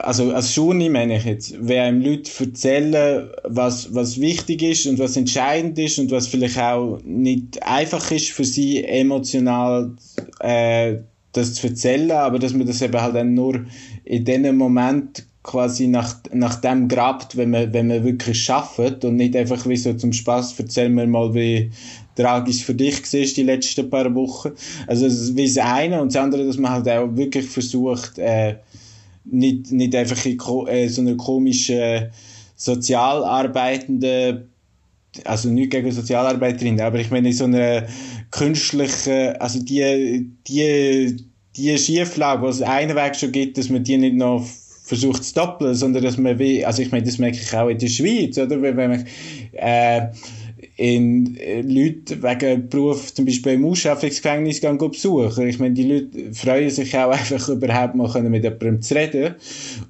also 0.00 0.32
als 0.32 0.52
Schule 0.52 0.90
meine 0.90 1.16
ich 1.16 1.24
jetzt, 1.24 1.54
wer 1.60 1.84
einem 1.84 2.02
Leute 2.02 2.30
erzählen, 2.38 3.28
was, 3.44 3.94
was 3.94 4.20
wichtig 4.20 4.62
ist 4.62 4.86
und 4.86 4.98
was 4.98 5.16
entscheidend 5.16 5.78
ist 5.78 5.98
und 5.98 6.10
was 6.10 6.26
vielleicht 6.26 6.58
auch 6.58 7.00
nicht 7.04 7.62
einfach 7.62 8.10
ist 8.10 8.30
für 8.30 8.44
sie 8.44 8.84
emotional 8.84 9.92
äh, 10.40 10.96
das 11.32 11.54
zu 11.54 11.68
erzählen, 11.68 12.10
aber 12.10 12.38
dass 12.38 12.54
man 12.54 12.66
das 12.66 12.82
eben 12.82 13.00
halt 13.00 13.14
dann 13.14 13.34
nur 13.34 13.64
in 14.04 14.24
dem 14.24 14.56
Moment 14.56 15.24
quasi 15.42 15.86
nach, 15.86 16.16
nach 16.32 16.56
dem 16.56 16.88
grabt, 16.88 17.36
wenn 17.36 17.50
man, 17.50 17.72
wenn 17.72 17.86
man 17.86 18.04
wirklich 18.04 18.42
schafft 18.42 19.04
und 19.04 19.16
nicht 19.16 19.36
einfach 19.36 19.66
wie 19.66 19.76
so 19.76 19.94
zum 19.94 20.12
Spaß 20.12 20.58
erzählen 20.58 20.94
wir 20.94 21.06
mal, 21.06 21.32
wie 21.34 21.70
tragisch 22.16 22.64
für 22.64 22.74
dich 22.74 23.02
war 23.12 23.20
die 23.20 23.42
letzten 23.42 23.88
paar 23.88 24.12
Wochen. 24.14 24.52
Also 24.86 25.04
das, 25.04 25.36
wie 25.36 25.46
das 25.46 25.58
eine 25.58 26.00
und 26.00 26.14
das 26.14 26.22
andere, 26.22 26.44
dass 26.44 26.56
man 26.56 26.72
halt 26.72 26.88
auch 26.88 27.14
wirklich 27.14 27.46
versucht, 27.46 28.18
äh, 28.18 28.56
nicht, 29.30 29.72
nicht 29.72 29.94
einfach 29.94 30.24
in 30.24 30.38
äh, 30.68 30.88
so 30.88 31.02
einer 31.02 31.16
komischen 31.16 32.10
Sozialarbeitende 32.56 34.48
also 35.24 35.48
nicht 35.48 35.70
gegen 35.70 35.90
Sozialarbeiterin, 35.90 36.80
aber 36.80 36.98
ich 36.98 37.10
meine 37.10 37.32
so 37.32 37.44
eine 37.44 37.86
künstliche, 38.30 39.40
also 39.40 39.62
die, 39.62 40.30
die, 40.46 41.16
die 41.56 41.78
Schieflage, 41.78 42.42
was 42.42 42.56
es 42.56 42.62
einen 42.62 42.96
Weg 42.96 43.16
schon 43.16 43.32
gibt, 43.32 43.58
dass 43.58 43.68
man 43.68 43.84
die 43.84 43.96
nicht 43.96 44.16
noch 44.16 44.46
versucht 44.84 45.24
zu 45.24 45.34
doppeln, 45.34 45.74
sondern 45.74 46.04
dass 46.04 46.16
man 46.16 46.38
wie, 46.38 46.64
also 46.64 46.82
ich 46.82 46.92
meine, 46.92 47.04
das 47.04 47.18
merke 47.18 47.38
ich 47.38 47.54
auch 47.54 47.68
in 47.68 47.78
der 47.78 47.88
Schweiz, 47.88 48.38
oder? 48.38 48.60
Wenn 48.62 48.76
man, 48.76 49.06
äh, 49.52 50.08
in 50.76 51.36
äh, 51.38 51.62
Leute 51.62 52.22
wegen 52.22 52.68
Beruf 52.68 53.14
zum 53.14 53.24
Beispiel 53.24 53.52
im 53.52 53.64
Ausschaffungsgefängnis 53.64 54.60
gehen 54.60 54.76
besuchen. 54.76 55.48
Ich 55.48 55.58
meine, 55.58 55.72
die 55.72 55.84
Leute 55.84 56.34
freuen 56.34 56.68
sich 56.68 56.96
auch 56.96 57.10
einfach 57.12 57.48
überhaupt 57.48 57.94
mal 57.94 58.10
können 58.10 58.30
mit 58.30 58.44
jemandem 58.44 58.82
zu 58.82 58.94
reden. 58.94 59.36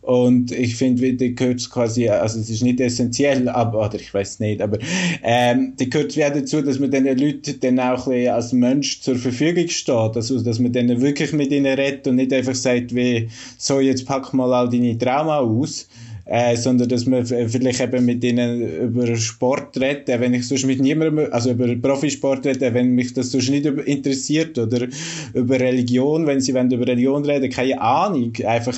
Und 0.03 0.53
ich 0.53 0.77
finde, 0.77 1.03
wie 1.03 1.35
gehört 1.35 1.59
es 1.59 1.69
quasi, 1.69 2.09
also 2.09 2.39
es 2.39 2.51
ist 2.51 2.63
nicht 2.63 2.81
essentiell, 2.81 3.49
aber, 3.49 3.87
oder 3.87 3.97
ich 3.97 4.15
weiß 4.15 4.39
nicht, 4.39 4.63
aber 4.63 4.79
ähm, 5.25 5.75
die 5.79 5.91
gehört 5.91 6.15
ja 6.15 6.31
dazu, 6.31 6.63
dass 6.63 6.79
man 6.79 6.93
diesen 6.93 7.19
Leuten 7.19 7.59
dann 7.61 7.81
auch 7.81 8.07
ein 8.07 8.29
als 8.29 8.53
Mensch 8.53 9.01
zur 9.01 9.17
Verfügung 9.17 9.69
steht. 9.69 10.17
Also, 10.17 10.41
dass 10.41 10.61
man 10.61 10.73
dann 10.73 11.01
wirklich 11.01 11.33
mit 11.33 11.51
ihnen 11.51 11.67
redet 11.79 12.07
und 12.07 12.17
nicht 12.17 12.33
einfach 12.33 12.55
sagt, 12.55 12.95
wie, 12.95 13.29
so, 13.59 13.81
jetzt 13.81 14.07
pack 14.07 14.33
mal 14.33 14.53
all 14.53 14.69
deine 14.69 14.97
Trauma 14.97 15.39
aus 15.39 15.89
äh, 16.27 16.57
sondern 16.57 16.89
dass 16.89 17.07
man 17.07 17.25
vielleicht 17.25 17.81
eben 17.81 18.05
mit 18.05 18.23
ihnen 18.25 18.61
über 18.89 19.15
Sport 19.17 19.79
redet, 19.81 20.09
wenn 20.21 20.35
ich 20.35 20.47
sonst 20.47 20.67
mit 20.67 20.81
niemandem, 20.81 21.29
also 21.31 21.53
über 21.53 21.75
Profisport 21.77 22.45
rede, 22.45 22.75
wenn 22.75 22.91
mich 22.91 23.15
das 23.15 23.31
sonst 23.31 23.49
nicht 23.49 23.65
interessiert 23.65 24.59
oder 24.59 24.89
über 25.35 25.61
Religion, 25.61 26.27
wenn 26.27 26.41
sie 26.41 26.53
wollen 26.53 26.71
über 26.71 26.87
Religion 26.87 27.25
reden, 27.25 27.49
keine 27.51 27.81
Ahnung, 27.81 28.33
einfach, 28.45 28.77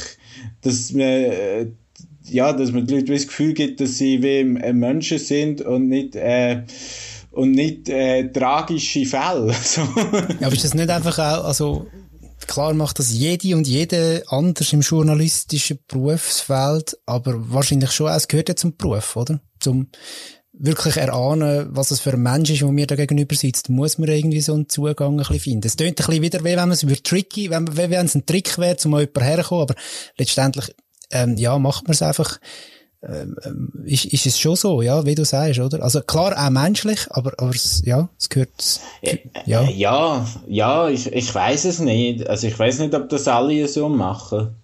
dass 0.60 0.92
man 0.92 1.02
äh, 1.02 1.66
ja, 2.30 2.52
dass 2.52 2.72
man 2.72 2.86
die 2.86 2.96
Leute 2.96 3.12
das 3.12 3.26
Gefühl 3.26 3.54
gibt, 3.54 3.80
dass 3.80 3.96
sie 3.96 4.22
wie 4.22 4.44
Menschen 4.44 5.18
sind 5.18 5.62
und 5.62 5.88
nicht 5.88 6.14
äh, 6.16 6.62
und 7.30 7.52
nicht 7.52 7.88
äh, 7.88 8.30
tragische 8.30 9.06
Fälle. 9.06 9.54
Ja, 10.40 10.46
aber 10.46 10.52
ist 10.52 10.64
das 10.64 10.74
nicht 10.74 10.90
einfach 10.90 11.18
auch, 11.18 11.44
also 11.46 11.86
Klar 12.48 12.74
macht 12.74 12.98
das 12.98 13.12
jede 13.12 13.54
und 13.54 13.68
jede 13.68 14.24
anders 14.26 14.72
im 14.72 14.80
journalistischen 14.80 15.78
Berufsfeld, 15.86 16.98
aber 17.06 17.52
wahrscheinlich 17.52 17.92
schon, 17.92 18.10
es 18.10 18.26
gehört 18.26 18.48
ja 18.48 18.56
zum 18.56 18.76
Beruf, 18.76 19.14
oder? 19.16 19.40
Zum 19.60 19.88
wirklich 20.52 20.96
erahnen, 20.96 21.68
was 21.70 21.90
es 21.90 22.00
für 22.00 22.14
ein 22.14 22.22
Mensch 22.22 22.50
ist, 22.50 22.62
der 22.62 22.72
mir 22.72 22.86
da 22.86 22.96
gegenüber 22.96 23.36
sitzt, 23.36 23.68
muss 23.68 23.98
man 23.98 24.08
irgendwie 24.08 24.40
so 24.40 24.54
einen 24.54 24.68
Zugang 24.68 25.12
ein 25.12 25.16
bisschen 25.18 25.40
finden. 25.40 25.66
Es 25.66 25.76
tönt 25.76 26.00
ein 26.00 26.06
bisschen 26.06 26.22
wieder, 26.22 26.40
wie 26.40 26.44
wenn 26.44 26.56
man 26.56 26.72
es 26.72 26.82
über 26.82 26.96
tricky, 26.96 27.50
wenn, 27.50 27.76
wenn 27.76 28.06
es 28.06 28.14
ein 28.14 28.26
Trick 28.26 28.58
wäre, 28.58 28.76
um 28.84 28.94
an 28.94 29.00
jemanden 29.00 29.22
herzukommen, 29.22 29.62
aber 29.62 29.74
letztendlich, 30.16 30.74
ähm, 31.10 31.36
ja, 31.36 31.58
macht 31.58 31.84
man 31.84 31.92
es 31.92 32.02
einfach, 32.02 32.40
ähm, 33.00 33.36
ähm, 33.44 33.70
ist, 33.84 34.06
ist 34.06 34.26
es 34.26 34.38
schon 34.40 34.56
so, 34.56 34.82
ja, 34.82 35.06
wie 35.06 35.14
du 35.14 35.24
sagst, 35.24 35.60
oder? 35.60 35.82
Also 35.82 36.00
klar, 36.00 36.34
auch 36.36 36.50
menschlich, 36.50 37.06
aber, 37.10 37.32
aber 37.38 37.50
es, 37.50 37.82
ja, 37.84 38.08
es 38.18 38.28
gehört, 38.28 38.80
ja. 39.46 39.62
Ja, 39.70 40.26
ja, 40.48 40.88
ich, 40.88 41.12
ich 41.12 41.32
weiß 41.32 41.64
es 41.66 41.78
nicht. 41.78 42.28
Also 42.28 42.48
ich 42.48 42.58
weiß 42.58 42.80
nicht, 42.80 42.94
ob 42.94 43.08
das 43.08 43.28
alle 43.28 43.68
so 43.68 43.88
machen. 43.88 44.56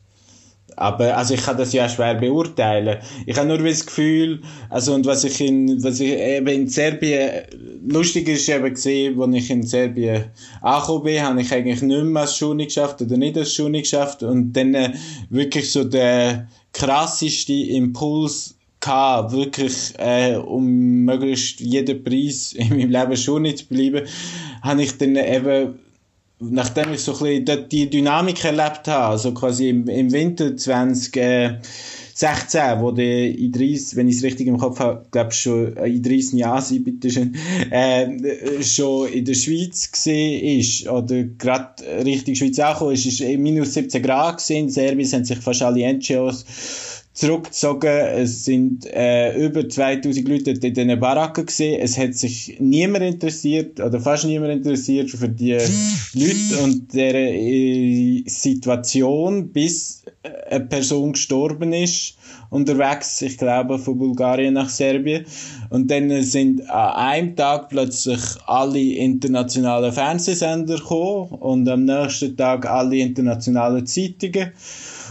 Aber, 0.76 1.16
also 1.16 1.34
ich 1.34 1.42
kann 1.42 1.56
das 1.56 1.72
ja 1.72 1.88
schwer 1.88 2.16
beurteilen. 2.16 2.98
Ich 3.26 3.36
habe 3.36 3.46
nur 3.46 3.58
das 3.58 3.86
Gefühl, 3.86 4.42
also 4.68 4.94
und 4.94 5.06
was 5.06 5.22
ich 5.22 5.40
in, 5.40 5.84
was 5.84 6.00
ich 6.00 6.10
eben 6.10 6.48
in 6.48 6.68
Serbien, 6.68 7.44
lustig 7.86 8.28
ist 8.28 8.48
eben 8.48 8.74
gesehen, 8.74 9.20
als 9.22 9.34
ich 9.36 9.50
in 9.50 9.62
Serbien 9.62 10.24
angekommen 10.62 11.04
bin, 11.04 11.22
habe 11.22 11.40
ich 11.40 11.52
eigentlich 11.52 11.82
nicht 11.82 12.04
mehr 12.04 12.22
als 12.22 12.36
Schule 12.36 12.64
geschafft 12.64 13.00
oder 13.02 13.16
nicht 13.16 13.38
als 13.38 13.54
Schule 13.54 13.80
geschafft 13.80 14.24
und 14.24 14.52
dann 14.54 14.74
äh, 14.74 14.92
wirklich 15.30 15.70
so 15.70 15.84
der 15.84 16.48
krasseste 16.74 17.54
Impuls 17.54 18.56
gehabt, 18.80 19.32
wirklich 19.32 19.94
äh, 19.96 20.36
um 20.36 20.66
möglichst 21.04 21.60
jeden 21.60 22.04
Preis 22.04 22.52
in 22.56 22.68
meinem 22.68 22.90
Leben 22.90 23.16
schon 23.16 23.42
nicht 23.42 23.58
zu 23.58 23.66
bleiben, 23.68 24.06
habe 24.62 24.82
ich 24.82 24.98
dann 24.98 25.16
eben 25.16 25.78
nachdem 26.40 26.92
ich 26.92 27.00
so 27.00 27.12
ein 27.12 27.44
bisschen 27.44 27.68
die 27.68 27.88
Dynamik 27.88 28.44
erlebt 28.44 28.88
habe, 28.88 29.12
also 29.12 29.32
quasi 29.32 29.70
im, 29.70 29.88
im 29.88 30.12
Winter 30.12 30.56
2016, 30.56 31.22
äh, 31.22 31.58
wo 32.80 32.90
der 32.92 33.30
Idris, 33.30 33.96
wenn 33.96 34.08
ich 34.08 34.16
es 34.16 34.22
richtig 34.22 34.46
im 34.46 34.58
Kopf 34.58 34.78
habe, 34.78 35.04
glaube 35.10 35.32
schon 35.32 35.76
äh, 35.76 35.88
Idris 35.88 36.32
Niasi, 36.32 36.78
bitte 36.78 37.10
schön, 37.10 37.34
äh, 37.70 38.62
schon 38.62 39.08
in 39.08 39.24
der 39.24 39.34
Schweiz 39.34 39.90
gesehen 39.90 40.60
ist, 40.60 40.88
oder 40.88 41.24
gerade 41.24 42.04
Richtung 42.04 42.34
Schweiz 42.34 42.58
angekommen 42.58 42.94
ist, 42.94 43.06
ist 43.06 43.20
minus 43.38 43.74
17 43.74 44.02
Grad 44.02 44.36
gesehen, 44.38 44.66
in 44.66 44.70
Serbien 44.70 45.10
haben 45.12 45.24
sich 45.24 45.38
fast 45.38 45.62
alle 45.62 45.92
NGOs 45.92 47.03
zurückgezogen. 47.14 47.88
Es 47.88 48.44
sind 48.44 48.86
äh, 48.86 49.36
über 49.38 49.68
2000 49.68 50.28
Leute 50.28 50.50
in 50.50 50.60
diesen 50.60 51.00
Baracken 51.00 51.46
gesehen. 51.46 51.80
Es 51.80 51.96
hat 51.96 52.14
sich 52.14 52.56
niemand 52.60 53.04
interessiert 53.04 53.80
oder 53.80 54.00
fast 54.00 54.26
niemand 54.26 54.52
interessiert 54.52 55.10
für 55.10 55.28
die 55.28 55.52
Leute 55.52 56.62
und 56.62 56.92
deren 56.92 57.34
äh, 57.34 58.24
Situation, 58.26 59.48
bis 59.48 60.02
eine 60.50 60.64
Person 60.66 61.12
gestorben 61.12 61.72
ist 61.72 62.16
unterwegs, 62.54 63.20
ich 63.22 63.36
glaube 63.36 63.78
von 63.78 63.98
Bulgarien 63.98 64.54
nach 64.54 64.68
Serbien. 64.68 65.26
Und 65.70 65.90
dann 65.90 66.22
sind 66.22 66.68
an 66.70 66.94
einem 66.94 67.36
Tag 67.36 67.68
plötzlich 67.68 68.20
alle 68.46 68.80
internationalen 68.80 69.92
Fernsehsender 69.92 70.76
gekommen 70.76 71.30
und 71.30 71.68
am 71.68 71.84
nächsten 71.84 72.36
Tag 72.36 72.66
alle 72.66 72.98
internationalen 72.98 73.86
Zeitungen. 73.86 74.52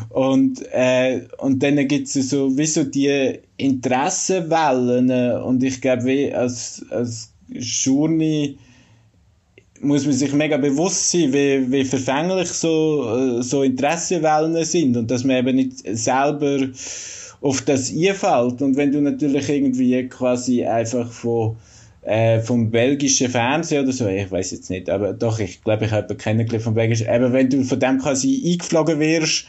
Und, 0.10 0.62
äh, 0.72 1.22
und 1.38 1.62
dann 1.62 1.88
gibt 1.88 2.08
es 2.08 2.30
so, 2.30 2.58
wie 2.58 2.66
so 2.66 2.84
die 2.84 3.40
Interessenwellen. 3.58 5.12
Und 5.42 5.64
ich 5.64 5.82
glaube, 5.82 6.06
wie 6.06 6.34
als, 6.34 6.86
als 6.90 7.34
Journey 7.50 8.58
muss 9.82 10.06
man 10.06 10.14
sich 10.14 10.34
mega 10.34 10.58
bewusst 10.58 11.12
sein, 11.12 11.34
wie, 11.34 11.70
wie 11.72 11.84
verfänglich 11.84 12.50
so, 12.50 13.42
so 13.42 13.64
Interessenwellen 13.64 14.64
sind 14.64 14.96
und 14.96 15.12
dass 15.12 15.24
man 15.24 15.38
eben 15.38 15.58
nicht 15.58 15.84
selber 15.98 16.70
auf 17.42 17.62
das 17.62 17.92
einfällt. 17.92 18.62
Und 18.62 18.78
wenn 18.78 18.92
du 18.92 19.02
natürlich 19.02 19.50
irgendwie 19.50 20.08
quasi 20.08 20.64
einfach 20.64 21.12
von 21.12 21.58
äh, 22.06 22.40
vom 22.40 22.72
belgischen 22.72 23.30
Fernsehen 23.30 23.84
oder 23.84 23.94
so, 23.94 24.08
ich 24.08 24.30
weiß 24.32 24.52
jetzt 24.52 24.70
nicht, 24.70 24.90
aber 24.90 25.14
doch, 25.14 25.40
ich 25.40 25.64
glaube, 25.64 25.86
ich 25.86 25.92
habe 25.92 26.02
jemanden 26.02 26.18
kennengelernt 26.18 26.64
vom 26.64 26.74
belgischen, 26.74 27.08
aber 27.08 27.34
wenn 27.34 27.50
du 27.50 27.64
von 27.64 27.80
dem 27.80 28.00
quasi 28.00 28.44
eingeflogen 28.46 29.00
wirst 29.00 29.46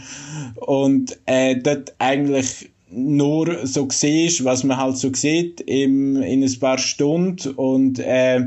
und 0.57 1.19
äh, 1.27 1.57
dort 1.57 1.95
eigentlich 1.99 2.71
nur 2.91 3.67
so 3.67 3.89
siehst, 3.91 4.45
was 4.45 4.63
man 4.65 4.77
halt 4.77 4.97
so 4.97 5.13
sieht 5.13 5.61
im, 5.63 6.23
in 6.23 6.45
ein 6.45 6.59
paar 6.61 6.79
Stunden 6.79 7.51
und, 7.55 7.99
äh, 7.99 8.47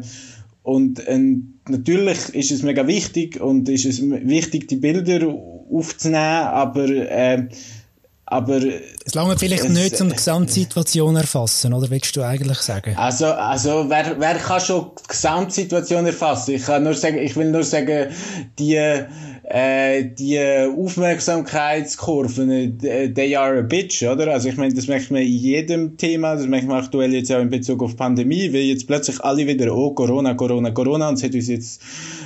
und 0.63 1.05
äh, 1.07 1.19
natürlich 1.67 2.29
ist 2.33 2.51
es 2.51 2.63
mega 2.63 2.87
wichtig 2.87 3.39
und 3.41 3.67
ist 3.67 3.85
es 3.85 4.01
wichtig, 4.01 4.67
die 4.67 4.77
Bilder 4.77 5.27
aufzunehmen, 5.71 6.17
aber 6.17 6.87
äh, 6.89 7.47
aber 8.29 8.59
es 9.05 9.13
lange 9.13 9.37
vielleicht 9.37 9.63
es, 9.63 9.69
nicht, 9.69 10.01
um 10.01 10.09
die 10.09 10.15
Gesamtsituation 10.15 11.15
erfassen, 11.15 11.73
oder 11.73 11.89
willst 11.89 12.13
du 12.13 12.23
eigentlich 12.23 12.57
sagen? 12.57 12.93
Also, 12.97 13.27
also 13.27 13.85
wer, 13.87 14.19
wer 14.19 14.35
kann 14.35 14.59
schon 14.59 14.91
die 14.99 15.03
Gesamtsituation 15.07 16.05
erfassen? 16.05 16.55
Ich 16.55 16.65
kann 16.65 16.83
nur 16.83 16.93
sagen, 16.93 17.19
ich 17.19 17.37
will 17.37 17.51
nur 17.51 17.63
sagen, 17.63 18.07
die, 18.59 18.75
äh, 18.75 20.03
die 20.03 20.41
Aufmerksamkeitskurven, 20.77 22.79
they 23.15 23.33
are 23.37 23.59
a 23.59 23.61
bitch, 23.61 24.03
oder? 24.03 24.33
Also 24.33 24.49
ich 24.49 24.57
meine, 24.57 24.73
das 24.73 24.87
merkt 24.87 25.09
man 25.09 25.21
in 25.21 25.29
jedem 25.29 25.95
Thema, 25.95 26.35
das 26.35 26.47
merkt 26.47 26.67
man 26.67 26.83
aktuell 26.83 27.13
jetzt 27.13 27.31
auch 27.31 27.39
in 27.39 27.49
Bezug 27.49 27.81
auf 27.81 27.95
Pandemie, 27.95 28.51
weil 28.51 28.63
jetzt 28.63 28.87
plötzlich 28.87 29.23
alle 29.23 29.47
wieder, 29.47 29.73
oh, 29.73 29.91
Corona, 29.91 30.33
Corona, 30.33 30.71
Corona, 30.71 31.07
und 31.07 31.15
es 31.15 31.23
hat 31.23 31.33
uns 31.33 31.47
jetzt 31.47 31.81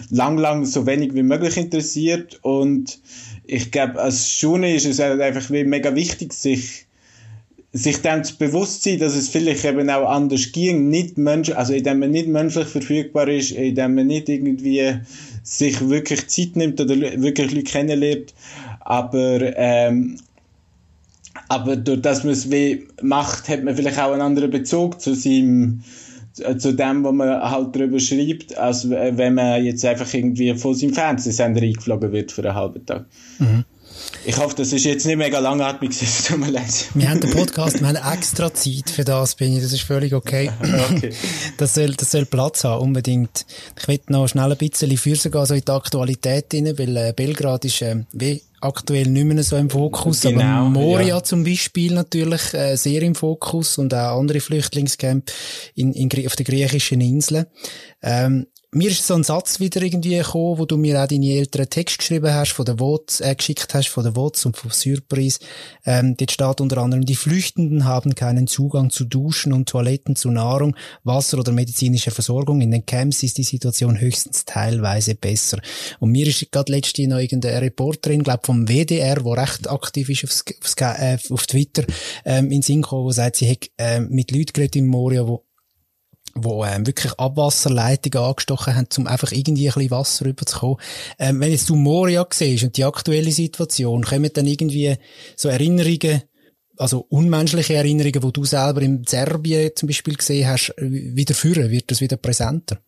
lang, 0.09 0.39
lang 0.39 0.65
so 0.65 0.87
wenig 0.87 1.13
wie 1.13 1.21
möglich 1.21 1.57
interessiert 1.57 2.39
und 2.41 2.99
ich 3.45 3.71
glaube, 3.71 3.99
als 3.99 4.30
Schule 4.30 4.73
ist 4.73 4.86
es 4.86 4.99
halt 4.99 5.19
einfach 5.19 5.49
wie 5.51 5.63
mega 5.63 5.93
wichtig, 5.95 6.34
sich 6.34 6.86
sich 7.73 8.01
zu 8.01 8.38
bewusst 8.38 8.84
sein, 8.84 8.99
dass 8.99 9.15
es 9.15 9.30
vielleicht 9.30 9.63
eben 9.63 9.89
auch 9.89 10.10
anders 10.10 10.51
ging, 10.51 10.89
nicht 10.89 11.17
mensch, 11.17 11.51
also 11.51 11.73
indem 11.73 11.99
man 11.99 12.12
nicht 12.12 12.27
menschlich 12.27 12.67
verfügbar 12.67 13.30
ist, 13.30 13.51
indem 13.51 13.95
man 13.95 14.08
nicht 14.08 14.27
irgendwie 14.27 14.99
sich 15.43 15.80
wirklich 15.88 16.27
Zeit 16.27 16.56
nimmt 16.56 16.82
oder 16.82 16.95
wirklich 16.97 17.51
Leute 17.51 17.71
kennenlernt, 17.71 18.34
aber 18.82 19.56
ähm, 19.58 20.17
aber 21.47 21.77
durch 21.77 22.01
das 22.01 22.23
man 22.23 22.34
es 22.34 22.51
wie 22.51 22.88
macht, 23.01 23.47
hat 23.47 23.63
man 23.63 23.75
vielleicht 23.75 23.99
auch 23.99 24.12
einen 24.12 24.21
anderen 24.21 24.51
Bezug 24.51 24.99
zu 24.99 25.15
seinem 25.15 25.82
zu 26.34 26.74
dem, 26.74 27.04
was 27.04 27.13
man 27.13 27.41
halt 27.41 27.76
darüber 27.76 28.00
schreibt, 28.00 28.58
als 28.58 28.89
wenn 28.89 29.34
man 29.34 29.63
jetzt 29.63 29.84
einfach 29.86 30.12
irgendwie 30.13 30.54
von 30.56 30.74
seinem 30.74 30.94
Fernsehsender 30.94 31.62
eingeflogen 31.62 32.12
wird 32.12 32.32
für 32.32 32.44
einen 32.44 32.56
halben 32.56 32.86
Tag. 32.86 33.06
Mhm. 33.39 33.65
Ich 34.26 34.38
hoffe, 34.38 34.56
das 34.56 34.72
ist 34.72 34.86
jetzt 34.86 35.06
nicht 35.06 35.17
mega 35.17 35.39
langatmig, 35.39 35.89
es 36.02 36.26
tut 36.26 36.39
mir 36.39 36.52
leid. 36.52 36.89
Wir 36.94 37.10
haben 37.10 37.20
den 37.20 37.32
Podcast, 37.32 37.82
wir 37.82 37.88
haben 37.88 38.13
extra 38.13 38.54
Zeit 38.54 38.89
für 38.89 39.04
das, 39.04 39.36
bin 39.36 39.56
ich, 39.56 39.63
das 39.63 39.74
ist 39.74 39.82
völlig 39.82 40.13
okay. 40.13 40.52
okay. 40.91 41.12
Das 41.58 41.74
soll, 41.74 41.94
das 41.94 42.12
soll 42.12 42.26
Platz 42.26 42.63
haben, 42.63 42.82
unbedingt. 42.82 43.46
Ich 43.80 43.88
will 43.88 44.00
noch 44.08 44.28
schnell 44.28 44.52
ein 44.52 44.58
bisschen 44.58 44.96
führen 44.98 45.32
gehen, 45.32 45.46
so 45.46 45.54
in 45.54 45.62
die 45.65 45.72
Aktualität 45.72 46.54
rein, 46.54 46.78
weil 46.78 46.98
äh, 46.98 47.13
Belgrad 47.15 47.65
ist, 47.65 47.82
äh, 47.82 48.04
wie 48.13 48.41
aktuell 48.62 49.08
nicht 49.08 49.26
mehr 49.26 49.43
so 49.43 49.58
im 49.58 49.69
Fokus, 49.69 50.21
genau, 50.21 50.41
aber 50.41 50.69
Moria 50.69 51.08
ja. 51.08 51.24
zum 51.24 51.43
Beispiel 51.43 51.93
natürlich 51.93 52.54
äh, 52.54 52.76
sehr 52.76 53.02
im 53.02 53.15
Fokus 53.15 53.78
und 53.78 53.93
auch 53.93 54.19
andere 54.19 54.39
Flüchtlingscamp 54.39 55.32
in, 55.76 55.93
in, 55.93 56.10
auf 56.26 56.36
den 56.36 56.45
griechischen 56.45 57.02
Inseln. 57.02 57.47
Ähm, 58.02 58.47
mir 58.73 58.89
ist 58.89 59.05
so 59.05 59.15
ein 59.15 59.23
Satz 59.23 59.60
wieder 59.60 59.81
irgendwie 59.81 60.17
gekommen, 60.17 60.57
wo 60.57 60.65
du 60.65 60.77
mir 60.77 61.03
auch 61.03 61.07
deine 61.07 61.34
älteren 61.34 61.69
Text 61.69 61.97
geschrieben 61.97 62.34
hast, 62.34 62.53
von 62.53 62.63
der 62.63 62.79
WOTS, 62.79 63.19
äh, 63.19 63.36
geschickt 63.36 63.73
hast, 63.73 63.89
von 63.89 64.03
der 64.03 64.15
WOTS 64.15 64.45
und 64.45 64.55
vom 64.55 64.71
Surprise. 64.71 65.39
Ähm, 65.86 66.15
dort 66.15 66.31
steht 66.31 66.62
unter 66.62 66.77
anderem, 66.77 67.05
die 67.05 67.15
Flüchtenden 67.15 67.84
haben 67.84 68.15
keinen 68.15 68.47
Zugang 68.47 68.89
zu 68.89 69.03
Duschen 69.03 69.51
und 69.51 69.67
Toiletten, 69.67 70.15
zu 70.15 70.31
Nahrung, 70.31 70.75
Wasser 71.03 71.39
oder 71.39 71.51
medizinischer 71.51 72.12
Versorgung. 72.12 72.62
In 72.62 72.71
den 72.71 72.86
Camps 72.86 73.23
ist 73.23 73.38
die 73.38 73.43
Situation 73.43 73.99
höchstens 73.99 74.45
teilweise 74.45 75.15
besser. 75.15 75.60
Und 75.99 76.12
mir 76.12 76.25
ist 76.27 76.49
gerade 76.51 76.71
letztens 76.71 77.10
noch 77.10 77.19
irgendeine 77.19 77.62
Reporterin, 77.62 78.23
glaube 78.23 78.45
vom 78.45 78.69
WDR, 78.69 79.25
wo 79.25 79.34
recht 79.34 79.69
aktiv 79.69 80.10
ist 80.10 80.23
aufs, 80.23 80.45
aufs, 80.63 80.75
äh, 80.79 81.17
auf 81.29 81.45
Twitter, 81.45 81.84
ähm, 82.23 82.51
in 82.51 82.62
Sinn 82.62 82.84
gekommen, 82.84 83.03
wo 83.03 83.12
sagt, 83.12 83.36
sie 83.36 83.51
hat 83.51 83.69
äh, 83.77 83.99
mit 83.99 84.31
Leuten 84.31 84.53
geredet 84.53 84.77
in 84.77 84.88
Moria, 84.88 85.27
wo 85.27 85.43
wo 86.36 86.63
ähm, 86.65 86.88
wirklich 86.88 87.13
Abwasserleitungen 87.13 88.28
angestochen 88.28 88.76
haben, 88.76 88.88
um 88.98 89.08
einfach 89.08 89.32
irgendwie 89.32 89.67
ein 89.67 89.74
bisschen 89.74 89.91
Wasser 89.91 90.26
rüberzukommen. 90.26 90.78
Ähm, 91.20 91.39
wenn 91.39 91.52
jetzt 91.52 91.70
du 91.70 91.76
Moria 91.76 92.26
siehst 92.32 92.63
und 92.63 92.78
die 92.78 92.86
aktuelle 92.86 93.32
Situation, 93.32 94.04
kommen 94.04 94.30
dann 94.34 94.48
irgendwie 94.48 94.96
so 95.36 95.50
Erinnerungen, 95.50 96.24
also 96.78 97.06
unmenschliche 97.10 97.76
Erinnerungen, 97.76 98.24
wo 98.24 98.32
du 98.32 98.46
selber 98.46 98.82
in 98.82 99.04
Serbien 99.06 99.72
zum 99.76 99.88
Beispiel 99.88 100.15
gesehen 100.15 100.48
hast, 100.48 100.74
wieder 100.78 101.36
führen? 101.36 101.70
Wird 101.70 101.91
das 101.91 102.02
wieder 102.02 102.17
präsenter? 102.17 102.80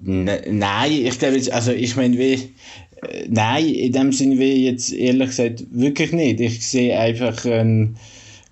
Ne, 0.00 0.42
nein, 0.48 0.92
ich 0.92 1.18
glaube 1.18 1.36
jetzt, 1.36 1.50
also 1.50 1.72
ich 1.72 1.96
meine, 1.96 2.16
wie, 2.18 2.54
äh, 3.02 3.26
nein, 3.28 3.66
in 3.66 3.92
dem 3.92 4.12
Sinne 4.12 4.38
wie 4.38 4.66
jetzt 4.66 4.92
ehrlich 4.92 5.30
gesagt 5.30 5.64
wirklich 5.70 6.12
nicht. 6.12 6.40
Ich 6.40 6.66
sehe 6.66 6.98
einfach 6.98 7.44
ein, 7.44 7.96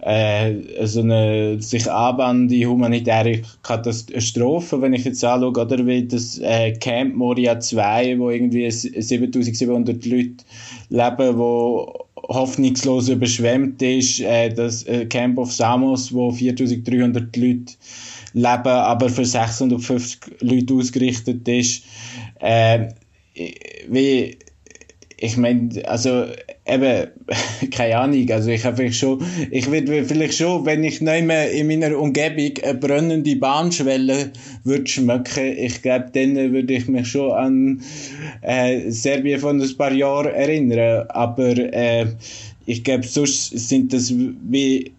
äh, 0.07 0.87
so 0.87 1.01
eine 1.01 1.61
sich 1.61 1.91
anbahnende 1.91 2.65
humanitäre 2.65 3.43
Katastrophe, 3.65 4.81
wenn 4.81 4.93
ich 4.93 5.05
jetzt 5.05 5.25
anschaue, 5.25 5.51
oder 5.51 5.85
wie 5.85 6.07
das 6.07 6.39
äh, 6.39 6.73
Camp 6.73 7.17
Moria 7.17 7.59
2, 7.59 8.17
wo 8.21 8.31
irgendwie 8.31 8.71
7700 8.71 10.07
Leute 10.07 10.45
leben, 10.91 11.39
wo 11.39 12.07
hoffnungslos 12.29 13.09
überschwemmt 13.09 13.83
ist, 13.83 14.21
äh, 14.21 14.49
das 14.51 14.85
äh, 14.85 15.07
Camp 15.07 15.39
of 15.39 15.53
Samos, 15.53 16.15
wo 16.15 16.31
4300 16.31 17.37
Leute 17.37 17.73
leben, 18.33 18.69
aber 18.69 19.09
für 19.09 19.25
650 19.25 20.21
Leute 20.41 20.75
ausgerichtet 20.75 21.49
ist. 21.49 21.83
Äh, 22.39 22.91
wie 23.89 24.39
ich 25.19 25.37
meine, 25.37 25.71
also 25.87 26.27
eben, 26.67 27.09
keine 27.71 27.99
Ahnung, 27.99 28.31
also 28.31 28.51
ich 28.51 28.65
habe 28.65 28.93
schon, 28.93 29.25
ich 29.51 29.71
würde 29.71 30.05
vielleicht 30.05 30.35
schon, 30.35 30.67
wenn 30.67 30.85
ich 30.85 31.01
nicht 31.01 31.25
mehr 31.25 31.51
in 31.51 31.69
meiner 31.69 31.99
Umgebung 31.99 32.53
eine 32.63 32.75
brennende 32.75 33.37
Bahnschwelle 33.37 34.33
würde 34.65 34.87
schmecken, 34.87 35.57
ich 35.57 35.81
glaube, 35.81 36.11
dann 36.13 36.35
würde 36.53 36.75
ich 36.75 36.87
mich 36.89 37.09
schon 37.09 37.33
an 37.33 37.83
äh, 38.43 38.91
Serbien 38.91 39.41
von 39.41 39.61
ein 39.61 39.77
paar 39.77 39.93
Jahren 39.93 40.33
erinnern, 40.33 41.07
aber 41.09 41.57
äh, 41.57 42.07
ich 42.67 42.85
glaube, 42.85 43.07
sonst 43.07 43.51
sind 43.69 43.93
das 43.93 44.13
wie 44.13 44.93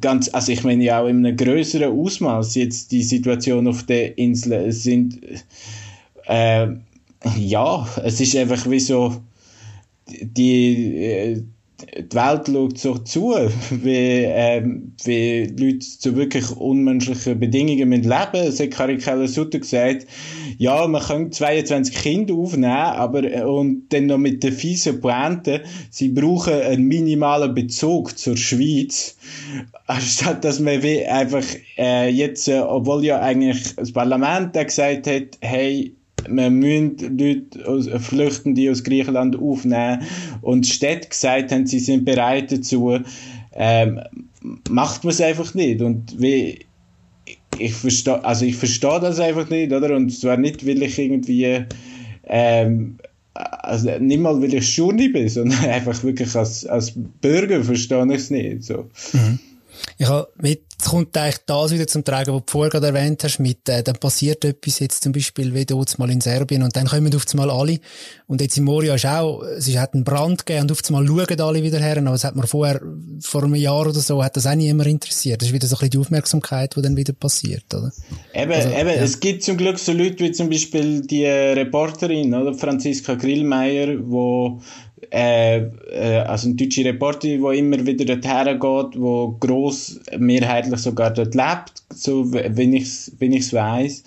ganz, 0.00 0.28
also 0.32 0.50
ich 0.50 0.64
meine 0.64 0.82
ja 0.82 1.02
auch 1.02 1.08
in 1.08 1.24
einem 1.24 1.36
größeren 1.36 1.92
Ausmaß 1.92 2.56
jetzt 2.56 2.90
die 2.90 3.02
Situation 3.02 3.68
auf 3.68 3.84
der 3.84 4.18
Insel, 4.18 4.54
es 4.54 4.82
sind 4.82 5.20
äh, 6.26 6.68
ja, 7.36 7.86
es 8.02 8.20
ist 8.20 8.34
einfach 8.36 8.68
wie 8.68 8.80
so 8.80 9.20
die, 10.08 10.96
äh, 10.96 11.42
die 11.96 12.16
Welt 12.16 12.46
schaut 12.46 12.78
so 12.78 12.98
zu, 12.98 13.34
wie, 13.70 14.24
ähm, 14.24 14.92
wie 15.04 15.44
Leute 15.58 15.80
zu 15.80 16.16
wirklich 16.16 16.50
unmenschlichen 16.50 17.38
Bedingungen 17.38 17.90
leben 17.90 18.28
müssen. 18.32 18.48
Es 18.48 18.60
hat 18.60 18.70
Karikella 18.70 19.26
Sutter 19.26 19.58
gesagt, 19.58 20.06
ja, 20.58 20.86
man 20.86 21.02
kann 21.02 21.32
22 21.32 21.94
Kinder 21.94 22.34
aufnehmen, 22.34 22.72
aber, 22.72 23.24
äh, 23.24 23.42
und 23.42 23.92
dann 23.92 24.06
noch 24.06 24.18
mit 24.18 24.42
der 24.42 24.52
fiesen 24.52 25.00
Pointe, 25.00 25.62
sie 25.90 26.08
brauchen 26.08 26.54
einen 26.54 26.84
minimalen 26.84 27.54
Bezug 27.54 28.16
zur 28.18 28.36
Schweiz, 28.36 29.16
anstatt 29.86 30.44
dass 30.44 30.60
man 30.60 30.82
wie 30.82 31.04
einfach, 31.04 31.44
äh, 31.78 32.08
jetzt, 32.08 32.48
äh, 32.48 32.60
obwohl 32.60 33.04
ja 33.04 33.20
eigentlich 33.20 33.74
das 33.74 33.92
Parlament 33.92 34.52
gesagt 34.52 35.06
hat, 35.06 35.38
hey, 35.40 35.94
wir 36.28 36.50
müssen 36.50 37.18
Leute, 37.18 37.68
aus, 37.68 37.88
Flüchtende 38.04 38.70
aus 38.70 38.84
Griechenland 38.84 39.36
aufnehmen. 39.36 40.02
Und 40.40 40.66
Städte 40.66 41.08
gesagt 41.08 41.52
haben, 41.52 41.66
sie 41.66 41.78
sind 41.78 42.04
bereit 42.04 42.52
dazu, 42.52 42.98
ähm, 43.54 44.00
macht 44.68 45.04
man 45.04 45.12
es 45.12 45.20
einfach 45.20 45.54
nicht. 45.54 45.82
Und 45.82 46.20
wie, 46.20 46.60
ich 47.58 47.74
verstehe, 47.74 48.24
also 48.24 48.44
ich 48.44 48.56
verstehe 48.56 49.00
das 49.00 49.20
einfach 49.20 49.48
nicht, 49.50 49.72
oder? 49.72 49.94
Und 49.94 50.10
zwar 50.10 50.36
nicht, 50.36 50.66
weil 50.66 50.82
ich 50.82 50.98
irgendwie, 50.98 51.64
ähm, 52.24 52.98
also 53.34 53.98
nicht 53.98 54.20
mal, 54.20 54.40
weil 54.40 54.54
ich 54.54 54.76
Journey 54.76 55.08
bin, 55.08 55.28
sondern 55.28 55.64
einfach 55.70 56.02
wirklich 56.02 56.34
als, 56.34 56.66
als 56.66 56.92
Bürger 57.20 57.62
verstehe 57.62 58.06
ich 58.06 58.20
es 58.20 58.30
nicht, 58.30 58.64
so. 58.64 58.90
Mhm. 59.12 59.38
Ich 59.98 60.08
habe 60.08 60.28
mit, 60.40 60.62
kommt 60.84 61.16
eigentlich 61.16 61.44
das 61.46 61.72
wieder 61.72 61.86
zum 61.86 62.04
Tragen, 62.04 62.34
was 62.34 62.42
du 62.46 62.50
vorher 62.50 62.70
gerade 62.70 62.88
erwähnt 62.88 63.22
hast, 63.24 63.38
mit, 63.38 63.68
äh, 63.68 63.82
dann 63.82 63.96
passiert 63.96 64.44
etwas 64.44 64.78
jetzt 64.80 65.02
zum 65.02 65.12
Beispiel 65.12 65.54
wie 65.54 65.64
dort 65.64 65.98
mal 65.98 66.10
in 66.10 66.20
Serbien 66.20 66.62
und 66.62 66.74
dann 66.74 66.86
kommen 66.86 67.14
auf 67.14 67.24
einmal 67.32 67.50
alle. 67.50 67.78
Und 68.26 68.40
jetzt 68.40 68.56
in 68.56 68.64
Moria 68.64 68.94
ist 68.94 69.06
auch, 69.06 69.42
es 69.42 69.74
hat 69.76 69.94
einen 69.94 70.04
Brand 70.04 70.44
gegeben 70.44 70.62
und 70.62 70.72
auf 70.72 70.80
einmal 70.88 71.06
schauen 71.06 71.40
alle 71.40 71.62
wieder 71.62 71.78
her, 71.78 71.98
aber 71.98 72.14
es 72.14 72.24
hat 72.24 72.36
mir 72.36 72.46
vorher, 72.46 72.80
vor 73.20 73.44
einem 73.44 73.54
Jahr 73.54 73.86
oder 73.86 74.00
so, 74.00 74.22
hat 74.22 74.36
das 74.36 74.46
auch 74.46 74.54
niemand 74.54 74.88
interessiert. 74.88 75.40
Das 75.40 75.48
ist 75.48 75.54
wieder 75.54 75.66
so 75.66 75.76
ein 75.76 75.78
bisschen 75.78 75.90
die 75.90 75.98
Aufmerksamkeit, 75.98 76.74
die 76.76 76.82
dann 76.82 76.96
wieder 76.96 77.12
passiert, 77.12 77.72
oder? 77.72 77.92
Eben, 78.34 78.52
also, 78.52 78.68
eben, 78.68 78.88
ja. 78.88 78.94
es 78.94 79.20
gibt 79.20 79.42
zum 79.42 79.56
Glück 79.56 79.78
so 79.78 79.92
Leute 79.92 80.24
wie 80.24 80.32
zum 80.32 80.48
Beispiel 80.48 81.02
die 81.02 81.26
Reporterin, 81.26 82.34
oder? 82.34 82.54
Franziska 82.54 83.14
Grillmeier, 83.14 83.98
wo 84.02 84.60
äh, 85.10 85.58
äh, 85.58 86.18
also 86.26 86.48
ein 86.48 86.56
deutscher 86.56 86.84
Reporter, 86.84 87.28
der 87.28 87.50
immer 87.52 87.84
wieder 87.86 88.04
dorthin 88.04 88.60
geht, 88.60 88.94
der 88.94 89.34
gross 89.40 90.00
mehrheitlich 90.18 90.80
sogar 90.80 91.10
dort 91.10 91.34
lebt, 91.34 91.82
so 91.90 92.32
wenn 92.32 92.72
ich 92.72 92.84
es 92.84 93.12
wenn 93.18 93.34
weiss. 93.34 94.04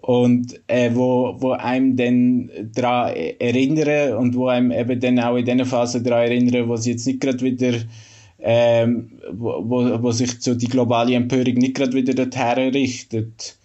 Und 0.00 0.58
äh, 0.68 0.90
wo, 0.94 1.36
wo 1.38 1.50
einem 1.50 1.96
dann 1.96 2.50
daran 2.74 3.14
erinnern 3.38 4.14
und 4.14 4.36
wo 4.36 4.46
einem 4.48 4.70
eben 4.70 5.00
dann 5.00 5.18
auch 5.18 5.36
in 5.36 5.44
diesen 5.44 5.66
Phasen 5.66 6.02
daran 6.04 6.26
erinnern, 6.26 6.68
wo 6.68 6.76
sie 6.76 6.92
jetzt 6.92 7.06
nicht 7.06 7.20
gerade 7.20 7.40
wieder 7.40 7.74
ähm, 8.40 9.10
wo, 9.32 9.62
wo, 9.64 10.02
wo 10.02 10.12
sich 10.12 10.40
so 10.40 10.54
die 10.54 10.68
globale 10.68 11.14
Empörung 11.14 11.54
nicht 11.54 11.74
gerade 11.74 11.92
wieder 11.92 12.14
dorthin 12.14 12.70
richtet. 12.70 13.56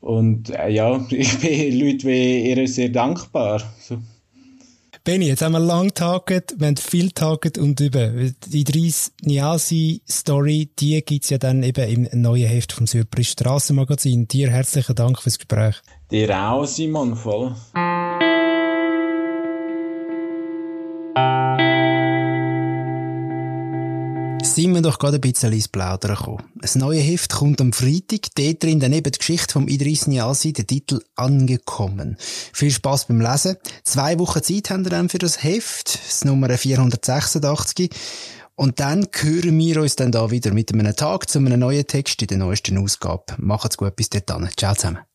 Und 0.00 0.50
äh, 0.50 0.70
ja, 0.70 1.04
ich 1.10 1.38
bin 1.38 1.78
Leuten 1.78 2.08
wie 2.08 2.50
ihr 2.50 2.66
sehr 2.68 2.88
dankbar. 2.88 3.62
So. 3.80 3.98
Benny, 5.06 5.28
jetzt 5.28 5.42
haben 5.42 5.52
wir 5.52 5.60
lang 5.60 5.94
taget, 5.94 6.56
wir 6.58 6.66
haben 6.66 6.76
viel 6.76 7.12
taget 7.12 7.58
und 7.58 7.78
über 7.78 8.08
die 8.08 8.64
30 8.64 9.12
Niasi-Story, 9.22 10.70
die 10.80 11.00
gibt's 11.04 11.30
ja 11.30 11.38
dann 11.38 11.62
eben 11.62 12.06
im 12.08 12.22
neuen 12.22 12.48
Heft 12.48 12.72
vom 12.72 12.88
Surprise 12.88 13.30
Strassenmagazin. 13.30 14.26
Dir 14.26 14.50
herzlichen 14.50 14.96
Dank 14.96 15.22
fürs 15.22 15.38
Gespräch. 15.38 15.76
Dir 16.10 16.36
auch, 16.36 16.64
Simon, 16.64 17.14
voll. 17.14 17.54
Sind 24.54 24.74
wir 24.74 24.82
doch 24.82 24.98
gerade 24.98 25.16
ein 25.16 25.20
bisschen 25.20 25.52
ins 25.52 25.68
Plaudern 25.68 26.16
gekommen. 26.16 26.44
Ein 26.62 26.80
neues 26.80 27.04
Heft 27.04 27.32
kommt 27.32 27.60
am 27.60 27.72
Freitag, 27.72 28.28
dort 28.34 28.62
drin 28.62 28.80
dann 28.80 28.92
eben 28.92 29.10
die 29.10 29.18
Geschichte 29.18 29.52
vom 29.52 29.66
Idris 29.66 30.06
Niasi, 30.06 30.52
der 30.52 30.66
Titel 30.66 31.00
«Angekommen». 31.16 32.16
Viel 32.52 32.70
Spass 32.70 33.06
beim 33.06 33.20
Lesen. 33.20 33.56
Zwei 33.82 34.18
Wochen 34.18 34.42
Zeit 34.42 34.70
haben 34.70 34.84
wir 34.84 34.90
dann 34.90 35.08
für 35.08 35.18
das 35.18 35.42
Heft, 35.42 35.98
das 36.06 36.24
Nummer 36.24 36.56
486. 36.56 37.90
Und 38.54 38.80
dann 38.80 39.06
hören 39.12 39.58
wir 39.58 39.80
uns 39.82 39.96
dann 39.96 40.12
da 40.12 40.30
wieder 40.30 40.52
mit 40.52 40.72
einem 40.72 40.94
Tag 40.94 41.28
zu 41.28 41.38
einem 41.38 41.58
neuen 41.58 41.86
Text 41.86 42.22
in 42.22 42.28
der 42.28 42.38
neuesten 42.38 42.78
Ausgabe. 42.78 43.24
Macht's 43.38 43.76
gut, 43.76 43.96
bis 43.96 44.10
dann. 44.10 44.48
Ciao 44.56 44.74
zusammen. 44.74 45.05